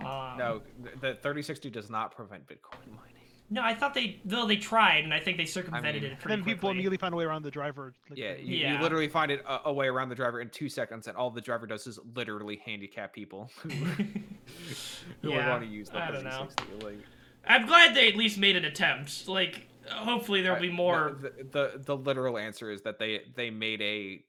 [0.00, 3.13] Um, No, th- the 3060 does not prevent Bitcoin mining.
[3.54, 6.30] No, I thought they though they tried, and I think they circumvented mean- it And
[6.30, 6.70] then people quickly.
[6.72, 7.94] immediately find a way around the driver.
[8.10, 8.76] like, Yeah, you, Yeah.
[8.76, 11.30] you literally find it a, a way around the driver in two seconds, and all
[11.30, 13.68] the driver does is literally handicap people who,
[15.22, 16.48] who Yeah, want to use the I don't know.
[16.82, 16.98] Like,
[17.46, 19.28] I'm glad they at least made an attempt.
[19.28, 21.16] Like, hopefully there'll I- be no, more.
[21.20, 24.24] The, the the literal answer is that they they made a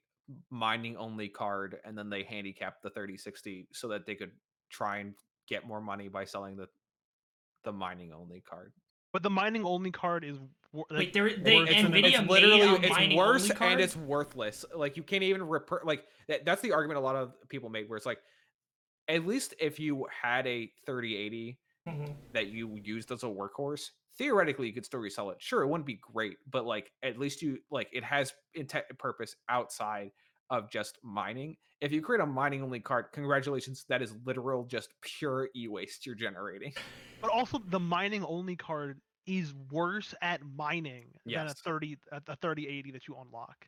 [0.50, 4.32] mining only card, and then they handicapped the 3060 so that they could
[4.70, 5.14] try and
[5.48, 6.68] get more money by selling the
[7.64, 8.72] the mining only card.
[9.16, 10.36] But the mining only card is.
[10.74, 11.40] like, Wait, they worse
[11.70, 13.72] Nvidia it's made literally a it's mining worse only card.
[13.72, 14.62] and it's worthless.
[14.74, 17.88] Like you can't even reper- like that, that's the argument a lot of people make
[17.88, 18.18] where it's like
[19.08, 21.58] at least if you had a 3080
[21.88, 22.14] Mhm.
[22.34, 23.88] that you used as a workhorse,
[24.18, 25.40] theoretically you could still resell it.
[25.40, 29.34] Sure, it wouldn't be great, but like at least you like it has intent purpose
[29.48, 30.10] outside
[30.50, 31.56] of just mining.
[31.80, 36.14] If you create a mining only card, congratulations, that is literal just pure e-waste you're
[36.14, 36.74] generating.
[37.22, 42.36] But also, the mining only card is worse at mining than a 30 a a
[42.36, 43.66] 3080 that you unlock.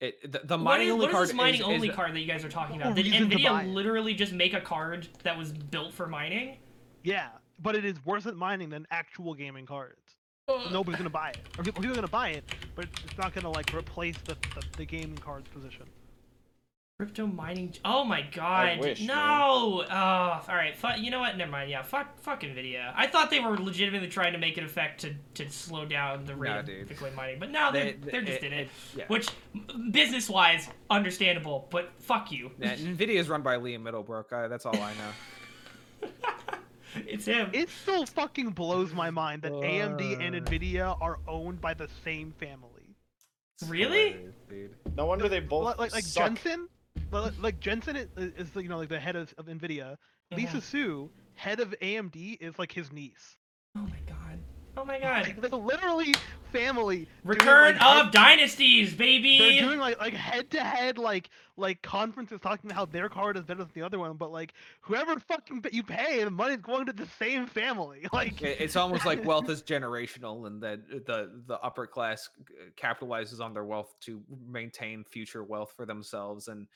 [0.00, 2.14] It the, the mining is, only what is card this mining is, only is, card
[2.14, 2.96] that you guys are talking oh, about?
[2.96, 6.58] Did reason to buy Nvidia literally just make a card that was built for mining?
[7.02, 7.28] Yeah,
[7.62, 10.16] but it is worse at mining than actual gaming cards.
[10.70, 11.38] Nobody's gonna buy it.
[11.58, 14.66] Or people, people are gonna buy it, but it's not gonna like replace the, the,
[14.76, 15.86] the gaming cards position.
[17.04, 17.74] Crypto mining.
[17.84, 18.78] Oh my god.
[18.80, 19.08] wish, man.
[19.08, 19.84] no.
[19.90, 19.94] Oh,
[20.48, 20.74] all right.
[20.76, 21.36] Fu- you know what?
[21.36, 21.70] Never mind.
[21.70, 21.82] Yeah.
[21.82, 22.18] Fuck.
[22.20, 22.92] Fuck Nvidia.
[22.96, 26.34] I thought they were legitimately trying to make an effect to to slow down the
[26.34, 26.88] rate Nah, of dude.
[26.88, 28.60] Bitcoin mining, but now They- they're, they're just it- in it.
[28.62, 29.04] it- yeah.
[29.08, 29.28] Which,
[29.90, 31.68] business wise, understandable.
[31.70, 32.50] But fuck you.
[32.58, 34.32] Yeah, Nvidia is run by Liam Middlebrook.
[34.32, 36.08] Uh, that's all I know.
[37.06, 37.50] it's him.
[37.52, 40.40] It still fucking blows my mind that AMD and Uh.
[40.40, 42.70] Nvidia are owned by the same family.
[43.68, 44.10] Really?
[44.10, 44.74] hilarious, dude.
[44.96, 46.26] No wonder they both Like like, like suck.
[46.34, 46.68] Jensen,
[47.22, 49.96] like, like Jensen is, is you know like the head of, of Nvidia.
[50.34, 50.62] Lisa Mhm.
[50.62, 53.36] Su, head of AMD, is like his niece.
[53.76, 54.38] Oh my god.
[54.76, 55.24] Oh my god.
[55.26, 56.12] Like, they're literally
[56.50, 56.96] family.
[56.96, 59.38] doing, Return like, head- of dynasties, baby.
[59.38, 63.36] They're doing like like head to head like like conferences talking about how their card
[63.36, 66.56] is better than the other one, but like whoever fucking pa- you pay, the money's
[66.62, 68.06] going to the same family.
[68.12, 73.40] Like It's almost like wealth is generational, and that the the upper class uh, capitalizes
[73.40, 76.66] on their wealth to maintain future wealth for themselves, and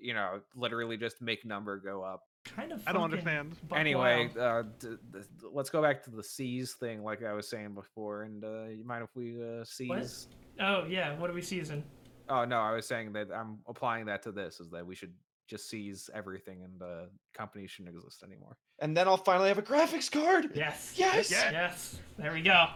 [0.00, 2.22] you know, literally just make number go up.
[2.44, 2.82] kind of.
[2.86, 3.56] I don't understand.
[3.68, 5.18] buck anyway, uh, d- d-
[5.52, 8.22] let's go back to the C's thing, like I was saying before.
[8.22, 10.28] And uh, you mind if we uh, C's?
[10.60, 11.18] Oh yeah.
[11.18, 11.84] What are we seizing?
[12.28, 15.12] Oh no, I was saying that I'm applying that to this is that we should
[15.48, 18.56] just seize everything, and the company shouldn't exist anymore.
[18.80, 20.50] And then I'll finally have a graphics card.
[20.54, 20.94] Yes.
[20.96, 21.30] Yes.
[21.30, 21.48] Yes.
[21.52, 21.98] yes.
[22.16, 22.66] There we go.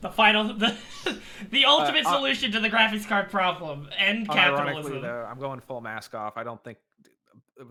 [0.00, 0.74] The final, the
[1.50, 5.02] the ultimate uh, solution to the graphics card problem and Unironically, capitalism.
[5.02, 6.36] though, I'm going full mask off.
[6.36, 6.82] I don't think d-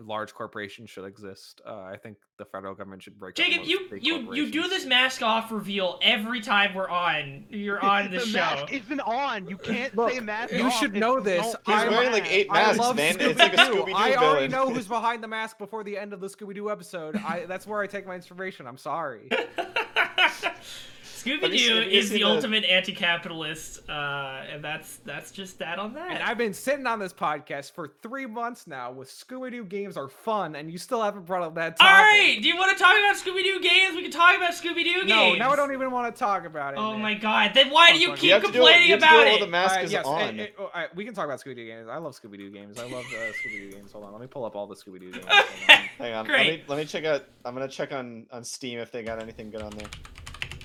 [0.00, 1.60] large corporations should exist.
[1.66, 3.32] Uh, I think the federal government should break.
[3.32, 7.44] up Jacob, most you you you do this mask off reveal every time we're on.
[7.50, 8.38] You're on the, the show.
[8.38, 9.48] mask isn't on.
[9.48, 10.52] You can't Look, say mask.
[10.52, 11.42] you off should know you this.
[11.42, 12.34] don't He's have a wearing like mask.
[12.34, 13.16] eight I masks, love man.
[13.20, 13.74] It's like a Scooby-Doo.
[13.82, 14.50] Scooby-Doo I already villain.
[14.50, 17.16] know who's behind the mask before the end of the Scooby Doo episode.
[17.16, 18.66] I that's where I take my inspiration.
[18.66, 19.28] I'm sorry.
[21.24, 24.96] Scooby Have you Doo seen- have you is the the- ultimate anti-capitalist, uh, and that's
[25.04, 26.10] that's just that on that.
[26.10, 29.96] And I've been sitting on this podcast for three months now with Scooby Doo games
[29.96, 31.90] are fun, and you still haven't brought up that All topic.
[32.02, 33.94] right, do you want to talk about Scooby Doo games?
[33.94, 35.08] We can talk about Scooby Doo games.
[35.08, 36.78] No, now I don't even want to talk about it.
[36.78, 37.02] Oh man.
[37.02, 37.52] my god!
[37.54, 39.14] Then why do you You keep You have do it- complaining you have to do
[39.14, 40.40] about it while the mask Alright, is yes, on.
[40.58, 41.88] oh, alright, we can talk about Scooby Doo games.
[41.88, 42.78] I love Scooby Doo games.
[42.78, 43.92] I love uh, Scooby Doo games.
[43.92, 45.24] Hold on, let me pull up all the Scooby Doo games.
[45.28, 45.76] Hold on.
[45.98, 46.26] Hang on.
[46.26, 47.24] Let me let me check out.
[47.44, 49.86] I'm gonna check on on Steam if they got anything good on there.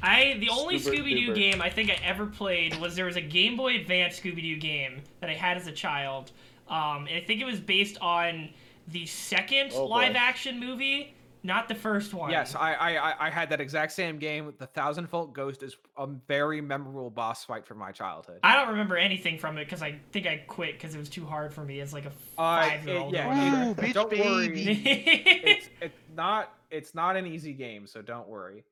[0.03, 3.21] I the only Scooby Doo game I think I ever played was there was a
[3.21, 6.31] Game Boy Advance Scooby Doo game that I had as a child.
[6.67, 8.49] Um, and I think it was based on
[8.89, 9.95] the second Oh, boy.
[9.95, 12.29] live action movie, not the first one.
[12.29, 14.53] Yes, I, I I- I had that exact same game.
[14.57, 18.39] The Thousand Volt Ghost is a very memorable boss fight from my childhood.
[18.43, 21.25] I don't remember anything from it because I think I quit because it was too
[21.25, 23.13] hard for me as like a five year old.
[23.13, 24.53] it- yeah, Ooh, don't worry.
[24.85, 28.63] it's it's not it's not an easy game, so don't worry.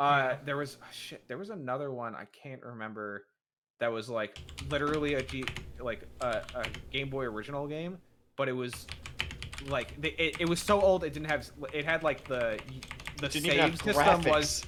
[0.00, 1.26] Uh, there was shit.
[1.28, 3.26] There was another one I can't remember
[3.80, 4.38] that was like
[4.68, 5.44] literally a G,
[5.80, 7.98] like a, a Game Boy original game,
[8.36, 8.72] but it was
[9.68, 12.58] like the, it, it was so old it didn't have it had like the
[13.18, 14.30] the Didn't even have save system graphics.
[14.34, 14.64] was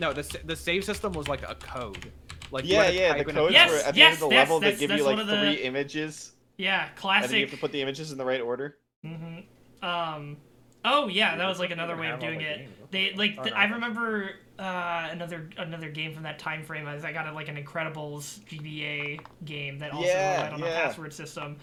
[0.00, 2.10] no the s- the save system was like a code.
[2.50, 3.08] Like you yeah, had to yeah.
[3.14, 4.60] type The in a codes Yes, were at the yes, end of the that's- level.
[4.60, 7.24] They that's- give you that's like one of the- three images, Yeah, classic.
[7.24, 7.50] and then you classic.
[7.50, 8.78] have to put the images in the right order.
[9.04, 9.40] hmm
[9.82, 10.38] Um.
[10.84, 12.68] Oh yeah, that was like another way of doing it.
[12.90, 14.30] They like Oh, th- no, I remember
[14.60, 16.86] uh, another another game from that time frame.
[16.86, 20.66] As I got a, like an Incredibles GBA game that also Yeah, relied on a
[20.66, 21.56] password system.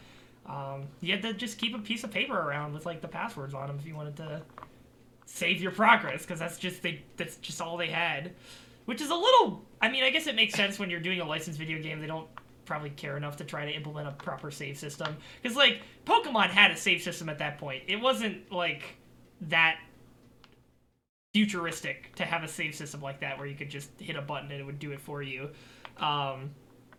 [0.48, 3.54] Um, you had to just keep a piece of paper around with like the passwords
[3.54, 4.41] on them if you wanted to
[5.26, 8.34] save your progress because that's just they that's just all they had,
[8.86, 9.66] which is a little.
[9.82, 12.00] I mean, I guess it makes sense when you're doing a licensed video game.
[12.02, 12.28] They don't
[12.66, 16.72] probably care enough to try to implement a proper save system because like Pokemon had
[16.72, 17.84] a save system at that point.
[17.88, 18.98] It wasn't like
[19.41, 19.78] that
[21.34, 24.52] futuristic to have a save system like that where you could just hit a button
[24.52, 25.50] and it would do it for you.
[25.98, 26.52] Um,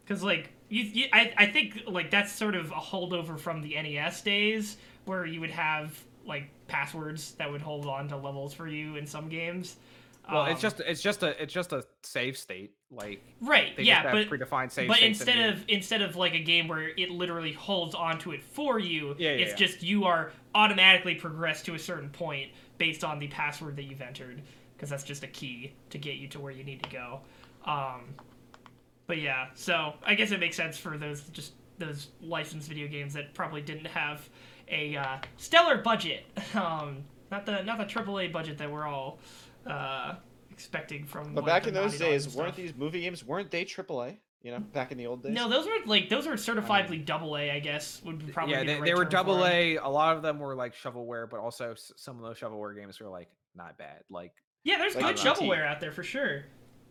[0.05, 3.76] because like you, you I, I think like that's sort of a holdover from the
[3.76, 8.66] NES days where you would have like passwords that would hold on to levels for
[8.66, 9.76] you in some games.
[10.31, 12.72] Well, it's Um, just it's just a it's just a save state.
[12.91, 16.68] Like right, they yeah, but predefined save but instead of instead of like a game
[16.68, 19.57] where it literally holds onto it for you, Yeah, yeah, it's yeah.
[19.57, 24.01] just you are automatically progressed to a certain point based on the password that you've
[24.01, 24.43] entered,
[24.76, 27.20] because that's just a key to get you to where you need to go.
[27.64, 28.14] Um,
[29.07, 33.14] but yeah, so I guess it makes sense for those just those licensed video games
[33.14, 34.29] that probably didn't have
[34.68, 36.24] a uh, stellar budget.
[36.55, 39.18] Um, not the not the AAA budget that we're all
[39.66, 40.14] uh,
[40.51, 41.35] expecting from.
[41.35, 43.24] But back in those days, weren't these movie games?
[43.24, 44.16] Weren't they AAA?
[44.43, 45.32] You know, back in the old days.
[45.32, 48.61] No, those were like those were certifiably double A, I guess would be probably yeah,
[48.61, 49.45] be they, the right they were double.
[49.45, 49.76] A.
[49.76, 53.09] A lot of them were like shovelware, but also some of those shovelware games were
[53.09, 54.03] like not bad.
[54.11, 54.32] Like
[54.62, 56.45] Yeah, there's Like good shovelware out there for sure.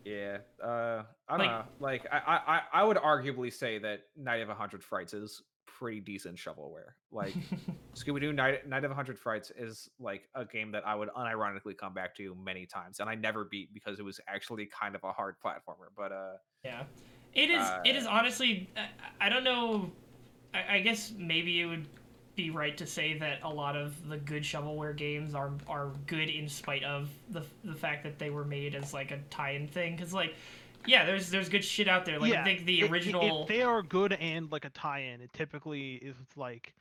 [0.04, 1.64] yeah, uh, I don't Like- know.
[1.80, 5.42] Like I, I I- I would arguably say that Night of a Hundred Frights is
[5.66, 6.92] pretty decent shovelware.
[7.10, 7.34] Like
[7.94, 11.08] Scooby Doo Night Night of a Hundred Frights is like a game that I would
[11.16, 14.94] unironically come back to many times, and I never beat because it was actually kind
[14.94, 15.88] of a hard platformer.
[15.96, 16.32] But uh,
[16.62, 16.82] yeah,
[17.34, 17.66] it is.
[17.84, 18.68] it is Uh, honestly.
[18.76, 19.90] I, I don't know.
[20.54, 21.86] I, I guess maybe it would
[22.34, 26.28] be right to say that a lot of the good shovelware games are are good
[26.28, 29.96] in spite of the the fact that they were made as like a tie-in thing.
[29.96, 30.34] Because like,
[30.86, 32.18] yeah, there's there's good shit out there.
[32.20, 33.42] Like I think the i- i- original.
[33.42, 36.74] If they are good and like a tie-in, it typically is like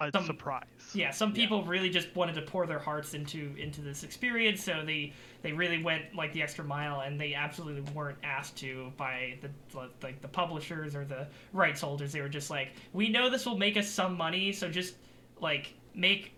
[0.00, 0.64] a Some- surprise.
[0.94, 1.34] yeah some Yeah.
[1.36, 5.52] people really just wanted to pour their hearts into into this experience so they they
[5.52, 9.50] really went like the extra mile and they absolutely weren't asked to by the
[10.02, 13.58] like the publishers or the rights holders they were just like we know this will
[13.58, 14.94] make us some money so just
[15.40, 16.32] like make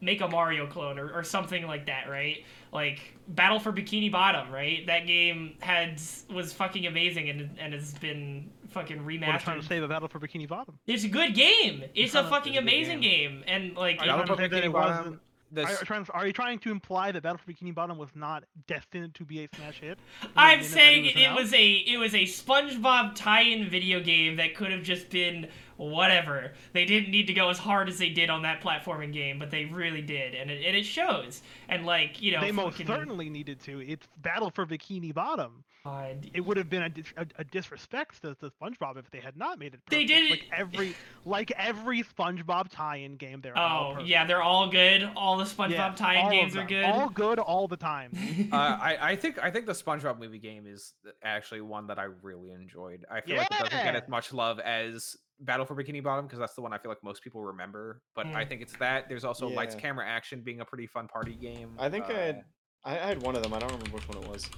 [0.00, 4.50] make a mario clone or, or something like that right like battle for bikini bottom
[4.50, 6.00] right that game had
[6.32, 9.88] was fucking amazing and and has been fucking What are remastered trying to save a
[9.88, 10.78] battle for Bikini Bottom?
[10.86, 13.42] it's a good game it's a fucking it's a good amazing game.
[13.46, 15.20] and like Are it- you Battle for trying to Bikini it Bottom, wasn't-
[15.52, 18.10] this, Are, you trying, are you trying to imply that Battle for Bikini Bottom was
[18.16, 19.96] not destined to be a smash hit?
[20.36, 24.00] I'm minute that saying was it, it was a it was a SpongeBob tie-in video
[24.00, 25.46] game that could have just been
[25.76, 26.52] whatever.
[26.72, 29.50] They didn't need to go as hard as they did on that platforming game, but
[29.50, 31.42] they really did, and it, and it shows.
[31.68, 33.80] And like you know, they most fucking- certainly needed to.
[33.80, 35.64] It's Battle for Bikini Bottom.
[35.84, 36.28] God.
[36.34, 39.36] It would have been a, dis- a, a disrespect to, to SpongeBob if they had
[39.36, 39.78] not made it.
[39.88, 43.40] They did like every like every SpongeBob tie-in game.
[43.40, 45.08] They're all Oh yeah, they're all good.
[45.14, 46.66] All the SpongeBob Yeah, tie-in games are them.
[46.66, 46.84] good.
[46.86, 48.10] All good all the time.
[48.52, 52.08] uh, I, I think I think the SpongeBob movie game is actually one that I
[52.20, 53.04] really enjoyed.
[53.08, 56.38] I feel like it doesn't get as much love as Battle for Bikini Bottom because
[56.38, 58.00] that's the one I feel like most people remember.
[58.14, 58.48] But I Mm.
[58.48, 59.08] think it's that.
[59.08, 61.74] There's also Lights Camera Action being a pretty fun party game.
[61.78, 62.44] I think I Uh, had
[62.84, 63.52] I, I had one of them.
[63.52, 64.48] I don't remember which one it was.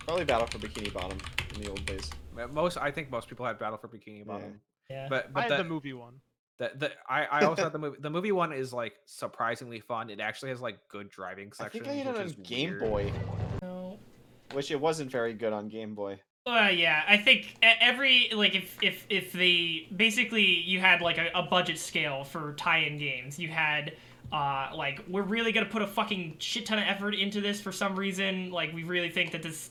[0.00, 1.18] Probably Battle for Bikini Bottom
[1.54, 2.10] in the old days.
[2.50, 4.60] Most I think most people had Battle for Bikini Bottom.
[4.90, 5.06] yeah.
[5.08, 6.20] But I but had the, the movie one.
[6.58, 7.96] the, the I, I also had the movie.
[8.00, 10.10] The movie one is like surprisingly fun.
[10.10, 11.84] It actually has like good driving I sections.
[11.86, 12.80] think I had it which on is Game weird.
[12.80, 13.12] Boy,
[13.62, 13.98] No.
[14.52, 16.20] which it wasn't very good on Game Boy.
[16.44, 21.30] Well, yeah, I think every like if if if they basically you had like a,
[21.36, 23.92] a budget scale for tie-in games, you had
[24.32, 27.70] uh like we're really gonna put a fucking shit ton of effort into this for
[27.70, 28.50] some reason.
[28.50, 29.70] Like we really think that this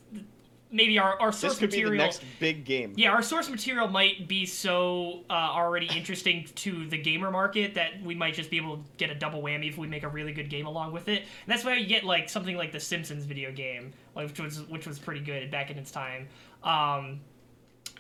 [0.71, 2.93] maybe our our source material This could be the next big game.
[2.95, 8.01] Yeah, our source material might be so uh, already interesting to the gamer market that
[8.01, 10.31] we might just be able to get a double whammy if we make a really
[10.31, 11.19] good game along with it.
[11.19, 14.87] And that's why you get like something like the Simpsons video game, which was which
[14.87, 16.27] was pretty good back in its time.
[16.63, 17.21] Um,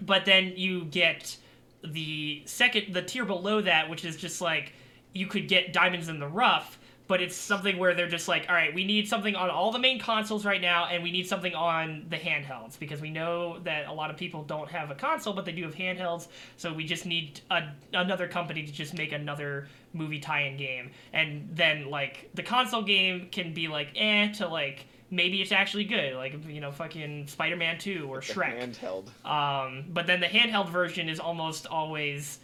[0.01, 1.37] but then you get
[1.83, 4.73] the second, the tier below that, which is just like
[5.13, 8.55] you could get Diamonds in the Rough, but it's something where they're just like, all
[8.55, 11.53] right, we need something on all the main consoles right now, and we need something
[11.53, 15.33] on the handhelds because we know that a lot of people don't have a console,
[15.33, 16.27] but they do have handhelds.
[16.55, 21.49] So we just need a, another company to just make another movie tie-in game, and
[21.51, 26.15] then like the console game can be like eh to like maybe it's actually good,
[26.15, 28.59] like you know, fucking Spider-Man Two or The Shrek.
[28.59, 29.07] handheld.
[29.25, 32.39] Um, but then the handheld version is almost always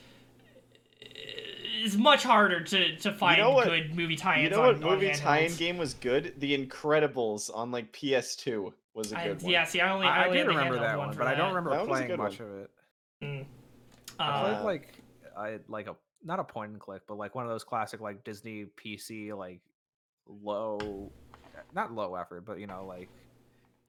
[1.84, 4.44] is much harder to, to find know what- good movie tie-ins.
[4.44, 6.34] You know on, what movie on tie-in game was good?
[6.40, 9.52] The Incredibles on like PS2 was a I, good one.
[9.52, 11.20] yeah, see, I only I, I, I only do had remember that one, one, for
[11.20, 12.50] but I don't remember That was a playing much one.
[12.50, 12.72] of it.
[13.24, 13.46] Mm.
[14.20, 14.94] I played Uh, like
[15.38, 18.24] I like a not a point and click, but like one of those classic like
[18.24, 19.60] Disney PC like
[20.28, 21.12] low,
[21.78, 23.10] not low effort, but you know like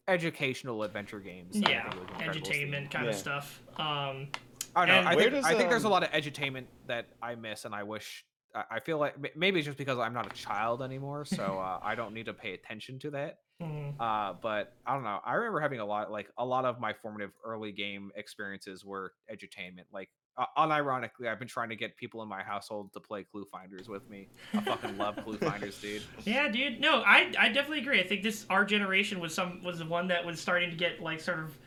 [0.07, 1.57] educational adventure games.
[1.57, 3.11] Yeah, think it was Incredibles edutainment kind Yeah.
[3.11, 3.63] of stuff.
[3.79, 4.29] Um,
[4.77, 5.11] I don't know.
[5.11, 7.75] I think does, I think there's a um, lot of edutainment that I miss, and
[7.75, 8.25] I wish.
[8.55, 11.81] I I feel like maybe it's just because I'm not a child anymore, so uh,
[11.83, 13.39] I don't need to pay attention to that.
[13.61, 15.19] mm, Uh, but I don't know.
[15.25, 19.13] I remember having a lot, like a lot of my formative early game experiences were
[19.33, 19.87] edutainment.
[19.93, 23.45] Like, uh, unironically, I've been trying to get people in my household to play Clue
[23.45, 24.29] Finders with me.
[24.55, 26.03] I fucking love Clue Finders, dude.
[26.25, 26.81] yeah, dude.
[26.81, 28.01] No, I I definitely agree.
[28.01, 31.03] I think this our generation was some was the one that was starting to get
[31.03, 31.59] like sort of.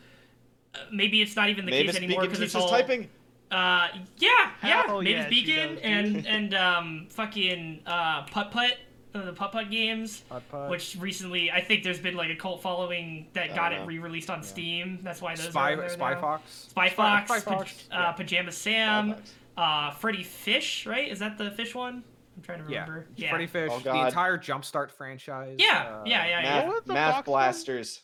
[0.74, 2.70] Uh, maybe it's not even the Mavis case anymore because it's all.
[2.70, 3.10] typing.
[3.52, 4.30] Uh, yeah,
[4.64, 8.78] yeah, Hell Mavis yeah, Beacon does, and and um fucking uh Putt Putt,
[9.14, 10.24] uh, the Putt Putt games.
[10.30, 10.70] Putt Putt.
[10.70, 13.86] Which recently, I think there's been like a cult following that I got it know.
[13.86, 15.00] re-released on Steam.
[15.04, 16.22] That's why those Spy are there Spy now.
[16.22, 16.68] Fox.
[16.70, 17.88] Spy Fox, Spy Pa- Fox.
[17.92, 18.12] uh, yeah.
[18.14, 19.16] Pajama Sam,
[19.58, 21.10] uh, Freddy Fish, right?
[21.12, 22.04] Is that the fish one?
[22.38, 23.08] I'm trying to remember.
[23.18, 23.30] Yeah.
[23.30, 25.58] Freddy Fish, Oh, the entire Jumpstart franchise.
[25.60, 26.42] Yeah, uh, yeah, yeah, yeah.
[26.44, 27.34] Math, What the Math Fox one?
[27.34, 28.02] Blasters.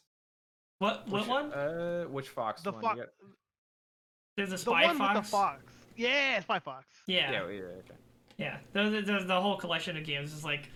[0.79, 1.53] What what Which, one?
[1.53, 2.61] Uh, which Fox?
[2.61, 2.97] The fox.
[2.97, 3.05] You
[4.35, 5.15] There's a The one Fox.
[5.15, 5.63] with the fox.
[5.95, 6.85] Yeah, Spy Fox.
[7.07, 7.61] Yeah, Yeah, yeah.
[8.37, 8.57] yeah.
[8.73, 10.69] The, the, the whole collection of games is like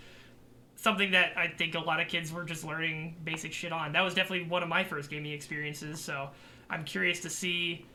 [0.82, 3.92] something that I think a lot of kids were just learning basic shit on.
[3.94, 6.02] That was definitely one of my first gaming experiences.
[6.02, 6.30] So
[6.70, 7.86] I'm curious to see.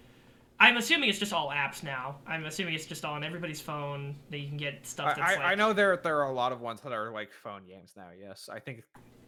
[0.58, 2.16] I'm assuming it's just all apps now.
[2.26, 5.34] I'm assuming it's just on everybody's phone that you can get stuff I, that's I,
[5.34, 5.44] like.
[5.44, 8.08] I know there there are a lot of ones that are like phone games now.
[8.18, 8.82] Yes, I think.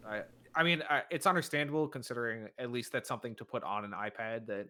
[0.08, 0.22] I
[0.54, 4.46] I mean, I, it's understandable considering at least that's something to put on an iPad
[4.46, 4.68] that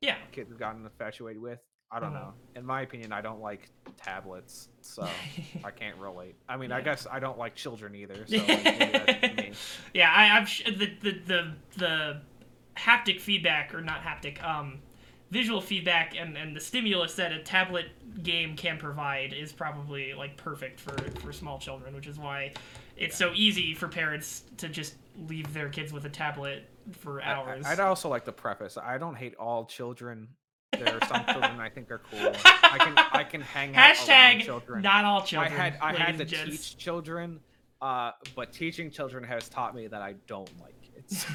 [0.00, 0.16] Yeah.
[0.32, 1.60] kids have gotten infatuated with.
[1.92, 2.14] I don't Mhm.
[2.14, 2.34] know.
[2.54, 5.08] In my opinion, I don't like tablets, so
[5.64, 6.36] I can't relate.
[6.48, 8.26] I mean, I guess I don't like children either.
[8.26, 9.52] So like, maybe that's me.
[9.94, 12.20] yeah, I, I'm sh- the, the the the
[12.76, 14.78] haptic feedback or not haptic, um,
[15.30, 17.86] visual feedback and and the stimulus that a tablet
[18.22, 22.52] game can provide is probably like perfect for for small children, which is why
[22.96, 24.94] it's so easy for parents to just
[25.26, 27.64] leave their kids with a tablet for hours.
[27.66, 30.28] I, would also like to preface: I don't hate all children.
[30.72, 32.32] There are some children I think are cool.
[32.44, 34.82] I can I can hang out around children.
[34.82, 35.52] not all children.
[35.52, 36.70] I had I had to ladies gents.
[36.70, 37.40] teach children,
[37.82, 41.26] uh, but teaching children has taught me that I don't like kids.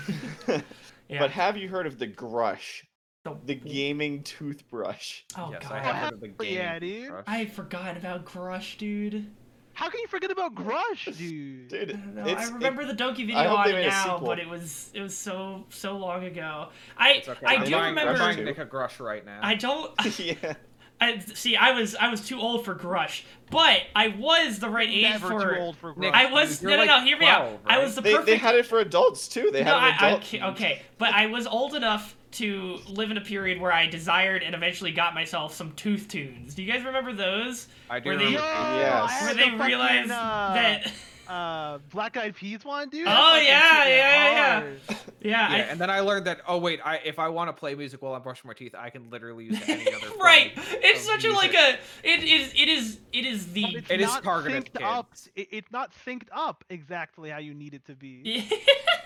[1.08, 1.20] Yeah.
[1.20, 2.82] But have you heard of the Grush,
[3.26, 5.22] The- the gaming toothbrush?
[5.38, 6.56] oh yes, god, I have heard of the But game.
[6.56, 7.10] yeah, dude.
[7.12, 7.24] Crush.
[7.28, 9.32] I forgot about Grush, dude.
[9.76, 11.68] How can you forget about Grush, dude?
[11.68, 14.40] Dude, I don't I remember the Donkey video I hope on they it now, but
[14.40, 16.70] it was it was so so long ago.
[16.98, 17.46] I okay.
[17.46, 18.14] I I'm do buying, remember.
[18.14, 18.44] I'm buying.
[18.46, 19.40] Nick a Grush right now.
[19.44, 19.92] I don't.
[20.06, 20.54] It, yeah.
[21.02, 24.88] I, see, I was I was too old for Grush, but I was the right
[24.90, 25.54] age Never for.
[25.56, 26.16] too old for Nick, Grush.
[26.16, 27.04] I was You're no like no no.
[27.06, 27.40] Hear me out.
[27.42, 28.28] 12, I was the They, perfect.
[28.28, 29.50] they had it for adults too.
[29.52, 30.22] They no, had an I, adult.
[30.22, 34.44] okay, okay, but I was old enough to live in a period where I desired
[34.44, 36.54] and eventually got myself some Tooth Tunes.
[36.56, 37.68] Do you guys remember those?
[37.90, 38.42] I do Were they- Yo, remember.
[38.48, 39.10] Yes.
[39.10, 40.92] I had Where the they fucking, realized uh, that.
[41.28, 43.08] uh, Black Eyed Peas one, dude.
[43.08, 44.60] Oh, yeah, yeah, yeah, yeah.
[44.60, 44.80] hard.
[44.90, 47.54] Yeah, Yeah, I, and then I learned that oh wait, I if I want to
[47.54, 50.10] play music while I'm brushing my teeth, I can literally use any other.
[50.22, 50.52] right.
[50.56, 51.78] It's such a like a.
[52.04, 52.54] It is.
[52.56, 53.00] It is.
[53.12, 53.64] It is But the.
[53.78, 55.14] it's It is not targeted up.
[55.36, 58.48] It, it's not synced up exactly how you need it to be.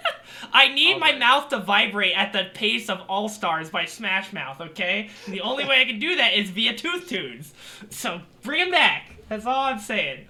[0.53, 1.19] I need my Alright.
[1.19, 5.09] mouth to vibrate at the pace of All Stars by Smash Mouth, okay?
[5.25, 7.53] And the only way I can do that is via Tooth Tunes.
[7.89, 9.15] So bring him back.
[9.29, 10.25] That's all I'm saying.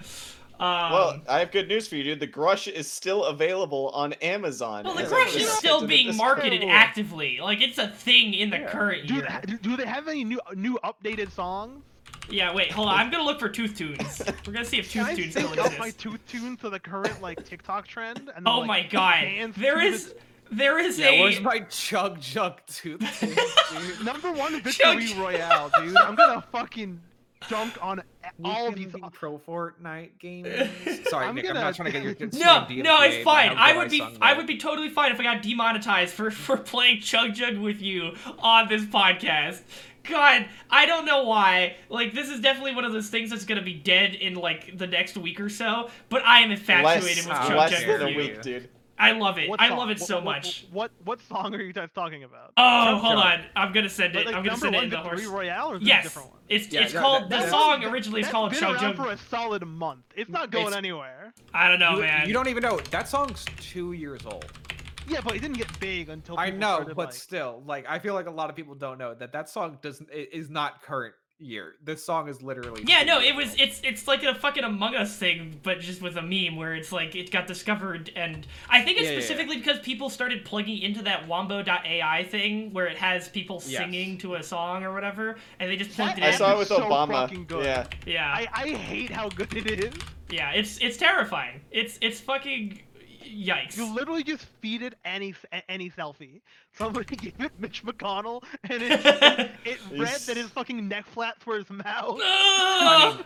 [0.60, 2.20] Um, Well, I have good news for you, dude.
[2.20, 4.84] The Grush is still available on Amazon.
[4.84, 6.18] well, the Grush is still being discount.
[6.38, 7.40] marketed actively.
[7.42, 8.68] Like it's a thing in the Yeah.
[8.70, 9.42] current Do, year.
[9.46, 11.86] do, do they have any new new updated songs?
[12.32, 12.96] Yeah, wait, hold on.
[13.00, 14.22] I'm gonna look for Tooth Tunes.
[14.46, 16.04] We're gonna see if Can Tooth I Tunes still sync up my exists.
[16.04, 18.18] tooth tune to the current like TikTok trend?
[18.20, 19.22] And then, Oh like, my god.
[19.22, 20.16] dance There to is the-
[20.52, 23.00] there is Yeah, a where's my chug chug tooth?
[23.20, 24.06] dude?
[24.06, 25.96] number one Chug- victory royale, dude.
[25.98, 27.00] I'm gonna fucking
[27.48, 28.02] dunk on
[28.44, 28.92] all these.
[28.92, 30.48] Weekend Pro Fortnite games.
[31.10, 31.46] Sorry, I'm Nick.
[31.46, 33.58] I'm gonna- not trying to get your good No, stream no, it's DMCA'd by fine.
[33.58, 34.38] how I good would be, sung I that.
[34.38, 38.16] would be totally fine if I got demonetized for for playing Chug Jug with you
[38.40, 39.62] on this podcast.
[40.04, 41.76] God, I don't know why.
[41.90, 44.88] Like, this is definitely one of those things that's gonna be dead in like the
[44.88, 45.90] next week or so.
[46.10, 48.70] But I am infatuated less, with uh, Chuck less Jenner than a week, dude.
[49.02, 49.48] I love it.
[49.50, 49.78] What I song?
[49.78, 50.66] love it so what- much.
[50.72, 52.52] What, what what song are you guys talking about?
[52.58, 52.62] Oh,
[52.94, 53.26] Chug hold Chug.
[53.40, 53.46] on.
[53.56, 54.26] I'm gonna send it.
[54.26, 55.26] like, I'm gonna number send it in the horse.
[55.26, 56.40] Royale or is it a Yes, different one?
[56.50, 58.60] it's Yeah, it's that- called that- the that- song that- originally is That's called been
[58.60, 59.06] Chug around Jug.
[59.06, 60.02] for a solid month.
[60.18, 61.34] It's not going It's- anywhere.
[61.54, 62.28] I don't know, you, man.
[62.28, 64.46] you don't even know that song's two years old.
[65.10, 68.00] Yeah, but it didn't get big until I know, started, but like- still, like I
[68.00, 71.16] feel like a lot of people don't know that that song doesn't is not current
[71.42, 71.76] year.
[71.82, 72.84] This song is literally.
[72.86, 73.56] Yeah, no, it was.
[73.58, 76.92] It's it's like a fucking Among Us thing, but just with a meme where it's
[76.92, 79.22] like it got discovered, and I think it's Yeah, yeah, yeah.
[79.24, 83.80] specifically because people started plugging into that Wombo.ai thing where it has people Yes.
[83.80, 86.34] singing to a song or whatever, and they just That plugged it I in.
[86.34, 87.12] app saw it with so Obama.
[87.14, 87.64] fucking good.
[87.66, 87.88] Yeah.
[88.06, 89.94] yeah, I, I hate how good it is.
[90.30, 91.62] yeah, it's it's terrifying.
[91.72, 92.82] It's it's fucking
[93.30, 93.78] yikes.
[93.78, 95.34] You literally just feed it any
[95.68, 96.42] any selfie.
[96.74, 101.44] Somebody gave it Mitch McConnell, and it it, it read that his fucking neck flaps
[101.44, 102.20] for his mouth.
[102.24, 103.24] Ah!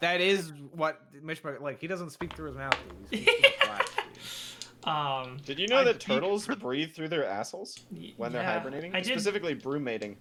[0.00, 1.80] that is what Mitch Mc- like.
[1.80, 2.76] He doesn't speak through his mouth.
[3.10, 3.18] dude.
[3.20, 3.72] He speaks through
[4.14, 7.78] his um, Did you know I that turtles for- breathe through their assholes
[8.16, 8.94] when they're hibernating?
[8.94, 9.06] I did.
[9.12, 10.16] Specifically, brumating,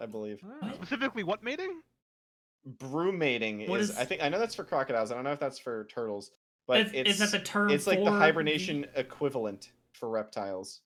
[0.00, 0.40] I believe.
[0.60, 0.74] What?
[0.76, 1.80] Specifically, what mating?
[2.78, 5.10] Brumating What is, is- I think I know that's for crocodiles.
[5.10, 6.30] I don't know if that's for turtles,
[6.66, 10.80] but Is- it's is that the term it's like the for hibernation equivalent for reptiles.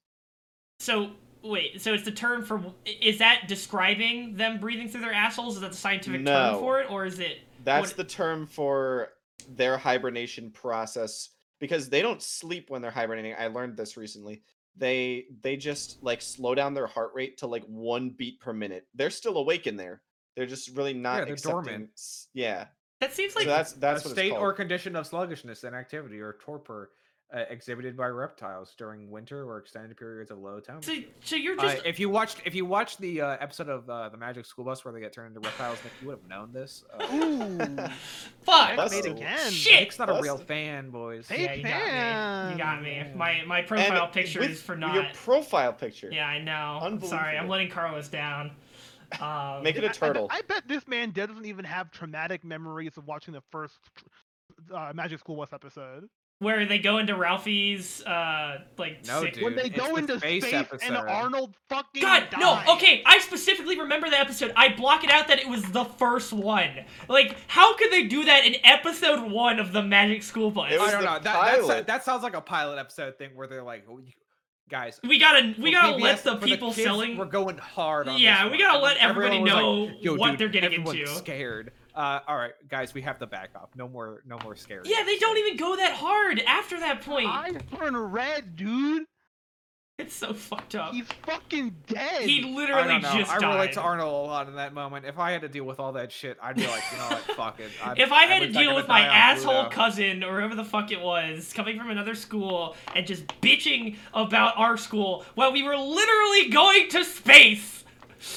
[0.80, 1.12] So
[1.42, 5.56] wait, so it's the term for is that describing them breathing through their assholes?
[5.56, 7.38] Is that the scientific term for it, or is it?
[7.64, 9.12] That's What- the term for
[9.48, 13.34] their hibernation process because they don't sleep when they're hibernating.
[13.38, 14.42] I learned this recently.
[14.76, 18.86] They they just like slow down their heart rate to like one beat per minute.
[18.94, 20.02] They're still awake in there.
[20.34, 21.62] They're just really not Yeah, they're accepting.
[21.62, 22.00] dormant.
[22.34, 22.66] Yeah,
[23.00, 26.36] That seems so like that's that's a what state or condition of sluggishness, inactivity, or
[26.40, 26.90] torpor
[27.34, 31.08] uh, exhibited by reptiles during winter or extended periods of low so, temperature.
[31.24, 34.08] so you're Uh, just if you watched if you watched the uh, episode of uh,
[34.08, 36.52] the Magic School Bus where they get turned into reptiles, Nick, you would have known
[36.52, 36.84] this.
[36.98, 37.58] Uh, Ooh,
[38.44, 38.76] fuck.
[38.76, 39.50] That's made so- again.
[39.50, 39.80] Shit!
[39.80, 41.28] Nick's not a real fan, boys.
[41.28, 42.52] Hey, yeah, you got me.
[42.52, 43.12] You got me.
[43.16, 45.12] My my And profile picture is for your not.
[45.14, 46.08] profile picture.
[46.12, 46.78] Yeah, I know.
[46.80, 47.36] I'm sorry.
[47.36, 48.52] I'm letting Carlos down.
[49.20, 50.28] Um, Make it I- a I- turtle.
[50.30, 53.78] I, bet this man doesn't even have traumatic memories of watching the first
[54.74, 56.08] uh, Magic School Bus episode.
[56.38, 59.44] where they go into Ralphie's uh like No, sick- dude.
[59.44, 60.94] when they it's go the into space space, and.
[60.96, 64.52] Arnold fucking God, no, okay, I specifically remember the episode.
[64.56, 66.84] I block it out that it was the first one.
[67.08, 70.72] Like, how could they do that in episode one of the Magic School Bus?
[70.72, 71.12] It was I don't the know.
[71.14, 71.86] That, that's, pilot.
[71.86, 74.12] that sounds like a pilot episode thing where they're like, "Oh, you-
[74.68, 77.16] guys, we gotta, we gotta PBS let the for people kids, selling.
[77.16, 78.18] We're going hard on.
[78.18, 81.72] Yeah, this we gotta let everybody know like, what dude, they're getting everyone's into." Scared.
[81.94, 83.70] Uh, all right, guys, we have to back off.
[83.74, 84.82] No more, no more scary.
[84.84, 87.26] Yeah, they don't even go that hard after that point.
[87.28, 89.04] I turn red, dude.
[90.06, 90.92] It's so fucked up.
[90.92, 92.22] He's fucking dead.
[92.28, 93.16] He I literally don't know.
[93.18, 93.54] just I died.
[93.54, 95.06] relate to Arnold a lot in that moment.
[95.06, 97.20] If I had to deal with all that shit, I'd be like, you know what,
[97.36, 97.70] fuck it.
[97.82, 99.70] I'd, if I had to deal with my asshole Pluto.
[99.70, 104.58] cousin or whoever the fuck it was coming from another school and just bitching about
[104.58, 107.84] our school while we were literally going to space.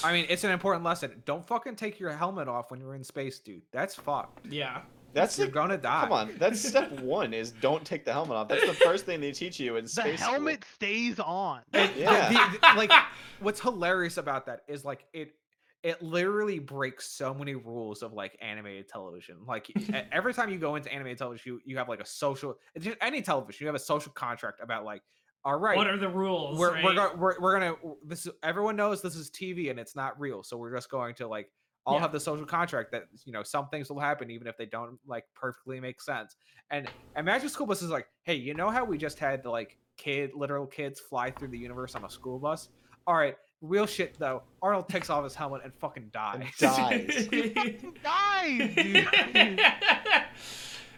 [0.02, 1.22] I mean, it's an important lesson.
[1.26, 3.64] Don't fucking take your helmet off when you're in space, dude.
[3.74, 4.46] That's fucked.
[4.46, 4.82] Yeah.
[5.14, 6.02] That's You're like, gonna die.
[6.02, 6.36] come on.
[6.38, 7.34] That's step one.
[7.34, 8.48] Is don't take the helmet off.
[8.48, 10.20] That's the first thing they teach you in the space.
[10.20, 10.34] school.
[10.34, 11.62] helmet stays on.
[11.74, 12.30] And Yeah.
[12.52, 12.92] the- the- like
[13.40, 15.34] what's hilarious about that is like it
[15.82, 19.72] it literally breaks so many rules of like animated television like
[20.12, 23.22] every time you go into animated television you, you have like a social just any
[23.22, 25.02] television you have a social contract about like
[25.46, 26.60] all right What are the rules?
[26.60, 26.84] we're, right?
[26.84, 30.20] we're, go- we're, we're gonna this is, everyone knows this is tv and it's not
[30.20, 31.50] real so we're just going to like
[31.90, 32.02] all Yeah.
[32.02, 34.98] have the social contract that you know some things will happen even if they don't
[35.08, 36.36] like perfectly make sense
[36.72, 39.78] and and magic school bus is like hey you know how we just had like
[39.98, 42.70] kid literal kids fly through the universe on a school bus
[43.08, 47.28] all right real shit though arnold takes off his helmet and fucking dies dies.
[48.04, 49.60] Dies, dude.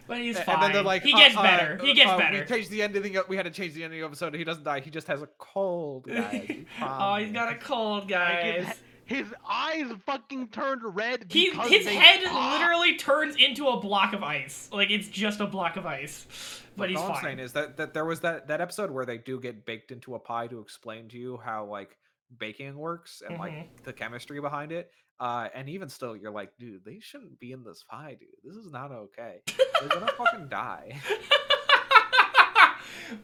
[0.06, 0.54] but he's fine.
[0.56, 1.78] and then they're like he uh, gets uh, better.
[1.82, 2.40] he gets uh, better.
[2.40, 4.44] we changed the ending of- we had to change the ending of the episode he
[4.44, 6.50] doesn't die he just has a cold guys
[6.82, 8.66] oh, he's got a cold, guys.
[9.12, 11.26] His eyes fucking turned red.
[11.28, 12.58] He, his head pop.
[12.60, 14.68] literally turns into a block of ice.
[14.72, 16.26] Like it's just a block of ice,
[16.76, 19.18] but he's all I'm saying is that, that there was that, that episode where they
[19.18, 21.96] do get baked into a pie to explain to you how like
[22.38, 23.40] baking works and Mhm.
[23.40, 24.90] like the chemistry behind it.
[25.20, 28.28] Uh, and even still, you're like, dude, they shouldn't be in this pie, dude.
[28.42, 29.40] This is not okay.
[29.78, 31.00] They're gonna fucking die.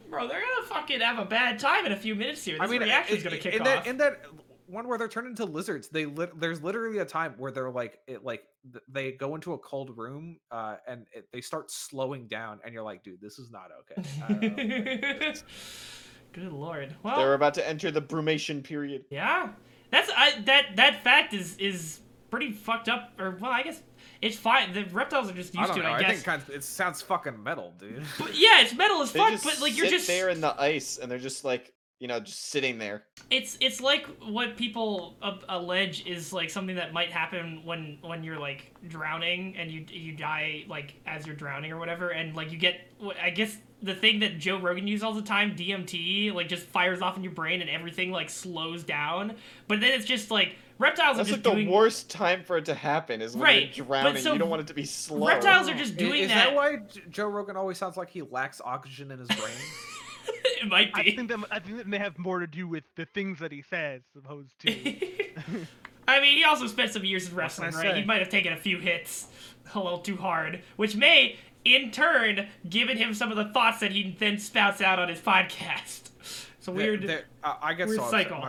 [0.09, 2.57] Bro, they're gonna fucking have a bad time in a few minutes here.
[2.59, 3.65] This I mean, reaction's it- gonna kick in off.
[3.67, 4.21] that in that
[4.69, 5.89] one where they're turned into lizards.
[5.89, 9.53] They lit, there's literally a time where they're like it like th- they go into
[9.53, 13.39] a cold room uh, and it, they start slowing down, and you're like, dude, this
[13.39, 14.09] is not okay.
[14.23, 15.43] I don't know if I can do this.
[16.33, 16.95] Good lord.
[17.03, 19.05] They're about to enter the brumation period.
[19.09, 19.49] yeah.
[19.91, 23.13] That's I, that that fact is is pretty fucked up.
[23.19, 23.81] Or well, I guess
[24.21, 24.73] it's fine.
[24.73, 25.89] The reptiles are just I used don't to know.
[25.89, 25.93] it.
[25.93, 26.11] I, I, guess.
[26.11, 28.03] think kind of, it sounds fucking metal, dude.
[28.19, 29.41] But yeah, it's metal as They fuck.
[29.43, 32.19] But like you're sit just there in the ice, and they're just like you know
[32.19, 33.03] just sitting there.
[33.29, 38.23] it's it's like what people a- allege is like something that might happen when when
[38.23, 42.51] you're like drowning and you you die like as you're drowning or whatever and like
[42.51, 42.79] you get
[43.21, 47.01] I guess the thing that Joe Rogan uses all the time DMT like just fires
[47.01, 49.35] off in your brain and everything like slows down
[49.67, 52.57] but then it's just like reptiles That's are like just the doing worst time for
[52.57, 54.21] it to happen is when Right, you're but drowning.
[54.23, 55.27] so you don't want it to be slow.
[55.27, 56.55] reptiles are just Is- doing is, that.
[56.55, 56.77] why
[57.09, 59.39] Joe Rogan always sounds like he lacks oxygen in his brain?
[60.61, 61.11] it might be.
[61.11, 63.51] I think that I think that may have more to do with the things that
[63.51, 64.71] he says, as opposed to.
[66.07, 67.97] I mean, he also spent some years in What can I wrestling, right?
[67.97, 69.27] He might have taken a few hits
[69.75, 73.91] a little too hard, which may, in turn, given him some of the thoughts that
[73.91, 76.09] he then spouts out on his podcast.
[76.57, 77.03] It's a weird.
[77.03, 78.43] there- uh, I get weird so cycle.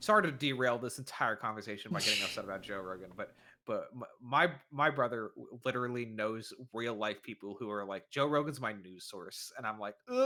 [0.00, 3.34] Sorry to derail this entire conversation by getting upset about Joe Rogan, but
[3.66, 3.88] but
[4.20, 5.30] my my brother
[5.64, 9.78] literally knows real life people who are like Joe Rogan's my news source, and I'm
[9.78, 10.16] like, "Ugh,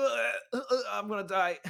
[0.52, 1.58] uh, uh, I'm gonna die.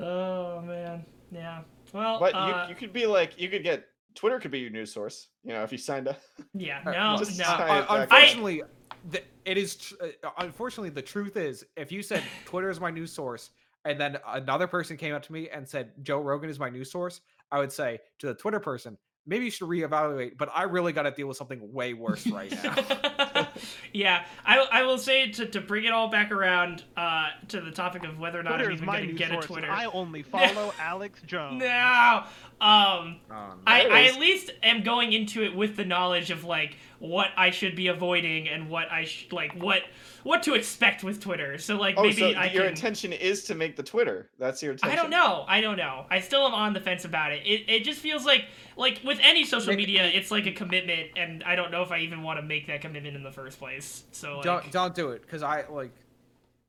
[0.00, 1.60] Oh man, yeah.
[1.92, 3.84] Well, But uh, you you could be like you could get
[4.16, 5.28] Twitter could be your news source.
[5.44, 6.20] You know if you signed up.
[6.52, 7.44] yeah, Uh, no, just no.
[7.44, 8.62] tie uh, unfortunately,
[9.10, 9.76] the, it is.
[9.76, 9.94] Tr-
[10.38, 13.50] unfortunately, the truth is, if you said Twitter is my news source,
[13.84, 16.90] and then another person came up to me and said Joe Rogan is my news
[16.90, 17.20] source,
[17.52, 20.36] I would say to the Twitter person, maybe you should reevaluate.
[20.36, 23.48] But I really got to deal with something way worse right now.
[23.92, 27.70] yeah, I, I will say to, to bring it all back around uh, to the
[27.70, 29.44] topic of whether or not Twitter I'm even going to get source.
[29.44, 29.70] a Twitter.
[29.70, 31.60] I only follow Alex Jones.
[31.60, 32.24] No.
[32.60, 33.54] Um, Oh, no.
[33.66, 36.76] I, I at least am going into it with the knowledge of like
[37.08, 39.82] what I should be avoiding and what I sh- like what
[40.22, 41.58] what to expect with Twitter.
[41.58, 42.72] So like Oh, maybe so I your can.
[42.72, 44.30] intention is to make the Twitter.
[44.38, 44.98] That's your intention.
[44.98, 45.44] I don't know.
[45.46, 46.06] I don't know.
[46.10, 47.42] I still am on the fence about it.
[47.46, 48.46] It it just feels like
[48.76, 51.90] like with any social Make- media, it's like a commitment, and I don't know if
[51.92, 54.04] I even want to make that commitment in the first place.
[54.12, 55.92] So like, don't don't do it because I like.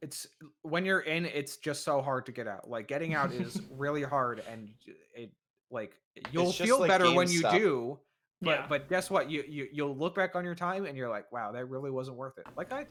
[0.01, 0.27] It's
[0.61, 2.69] when you're in, it's just so hard to get out.
[2.69, 4.69] Like getting out is really hard, and
[5.15, 5.31] it
[5.71, 5.95] like
[6.31, 7.99] you'll feel like better when you do.
[8.45, 8.65] But Yeah.
[8.69, 9.29] but guess what?
[9.29, 12.15] You you you'll look back on your time and you're like, wow, that really wasn't
[12.17, 12.45] worth it.
[12.55, 12.85] Like I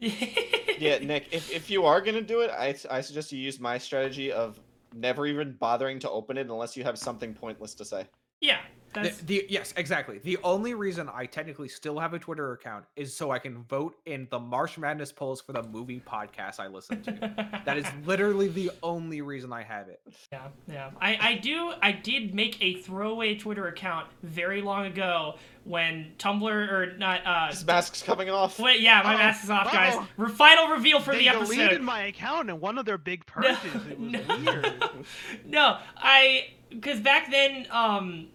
[0.78, 1.28] Yeah, Nick.
[1.32, 4.60] If if you are gonna do it, I I suggest you use my strategy of
[4.94, 8.06] never even bothering to open it unless you have something pointless to say.
[8.40, 8.60] yeah.
[8.94, 10.18] The, the yes, exactly.
[10.18, 13.94] The only reason I technically still have a Twitter account is so I can vote
[14.06, 17.60] in the March Madness polls for the movie podcast I listen to.
[17.64, 20.00] that is literally the only reason I have it.
[20.32, 20.90] Yeah, yeah.
[21.00, 25.34] I, I do I did make a throwaway Twitter account very long ago
[25.64, 28.58] when Tumblr or not uh His mask's coming off.
[28.58, 30.02] wait, yeah, my Oh, mask is off, guys.
[30.16, 31.44] Re- final reveal for they the episode.
[31.44, 31.82] deleted episode.
[31.84, 33.58] my account and one of their big purges.
[33.64, 34.38] it was no.
[34.44, 34.82] weird.
[35.44, 38.28] no, I because back then, um,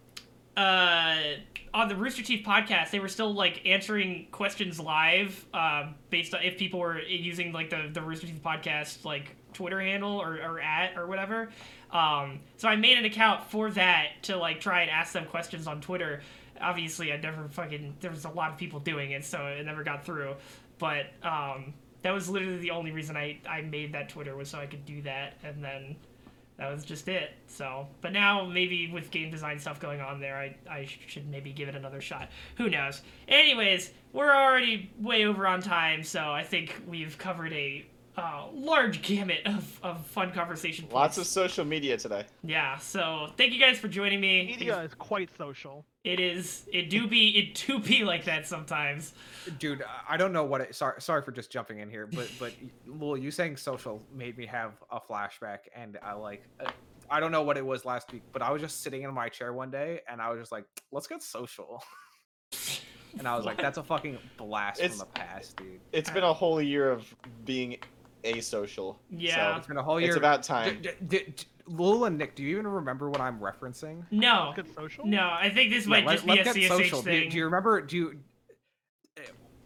[0.55, 1.15] uh,
[1.73, 6.43] on the Rooster Teeth podcast, they were still like answering questions live, um, based on
[6.43, 10.59] if people were using like the the Rooster Teeth podcast like Twitter handle or or
[10.59, 11.49] at or whatever.
[11.91, 15.67] Um, so I made an account for that to like try and ask them questions
[15.67, 16.21] on Twitter.
[16.61, 19.83] Obviously, I never fucking there was a lot of people doing it, so it never
[19.83, 20.35] got through.
[20.77, 21.73] But um,
[22.03, 24.85] that was literally the only reason I I made that Twitter was so I could
[24.85, 25.95] do that, and then
[26.57, 27.31] that was just it.
[27.47, 31.51] So, but now maybe with game design stuff going on there, I, I should maybe
[31.51, 32.29] give it another shot.
[32.57, 33.01] Who knows?
[33.27, 37.85] Anyways, we're already way over on time, so I think we've covered a
[38.17, 40.87] uh, large gamut of, of fun conversation.
[40.91, 42.25] Lots of social media today.
[42.43, 42.77] yeah.
[42.77, 44.45] So thank you guys for joining me.
[44.45, 45.85] Media is quite social.
[46.03, 46.65] It is.
[46.71, 47.29] It do be.
[47.37, 49.13] It do be like that sometimes.
[49.59, 52.29] Dude, I- I don't know what it sorry sorry for just jumping in here, but
[52.39, 52.53] but
[52.87, 56.69] Leul, you saying social made me have a flashback and I like uh,
[57.09, 59.29] I don't know what it was last week, but I was just sitting in my
[59.29, 61.83] chair one day and I was just like, let's get social.
[63.19, 65.79] And I was like, that's a fucking blast It's- from the past, dude.
[65.91, 67.05] It's been a whole year of
[67.45, 67.77] being
[68.23, 68.95] asocial.
[69.09, 69.57] Yeah.
[69.57, 70.09] It's been a whole year.
[70.09, 70.81] It's about time.
[70.81, 74.03] d- d- d- Leul and Nick, do you even remember what I'm referencing?
[74.11, 74.53] No.
[74.57, 75.05] Let's social.
[75.05, 75.29] No.
[75.31, 77.01] I think this Yeah, might let- just be a CSH social.
[77.01, 77.29] Do, thing.
[77.29, 77.81] do you remember?
[77.81, 78.19] Do you?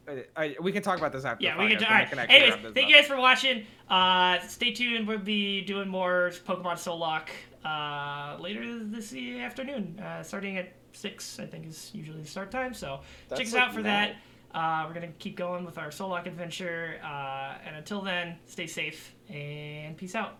[0.08, 1.44] uh, I, we can talk about this after.
[1.44, 1.80] yeah, the we can.
[1.80, 2.30] podcast, All but right.
[2.30, 2.90] can Anyways, thank up.
[2.90, 3.66] you guys for watching.
[3.90, 5.08] Uh, stay tuned.
[5.08, 7.30] We'll be doing more Pokemon Soul Link
[7.66, 11.40] uh, later this afternoon, uh, starting at six.
[11.40, 12.74] I think is usually the start time.
[12.74, 13.84] So check us like out for now.
[13.90, 14.16] that.
[14.58, 17.00] Uh, we're gonna keep going with our Soul Link adventure.
[17.04, 20.40] Uh, and until then, stay safe and peace out.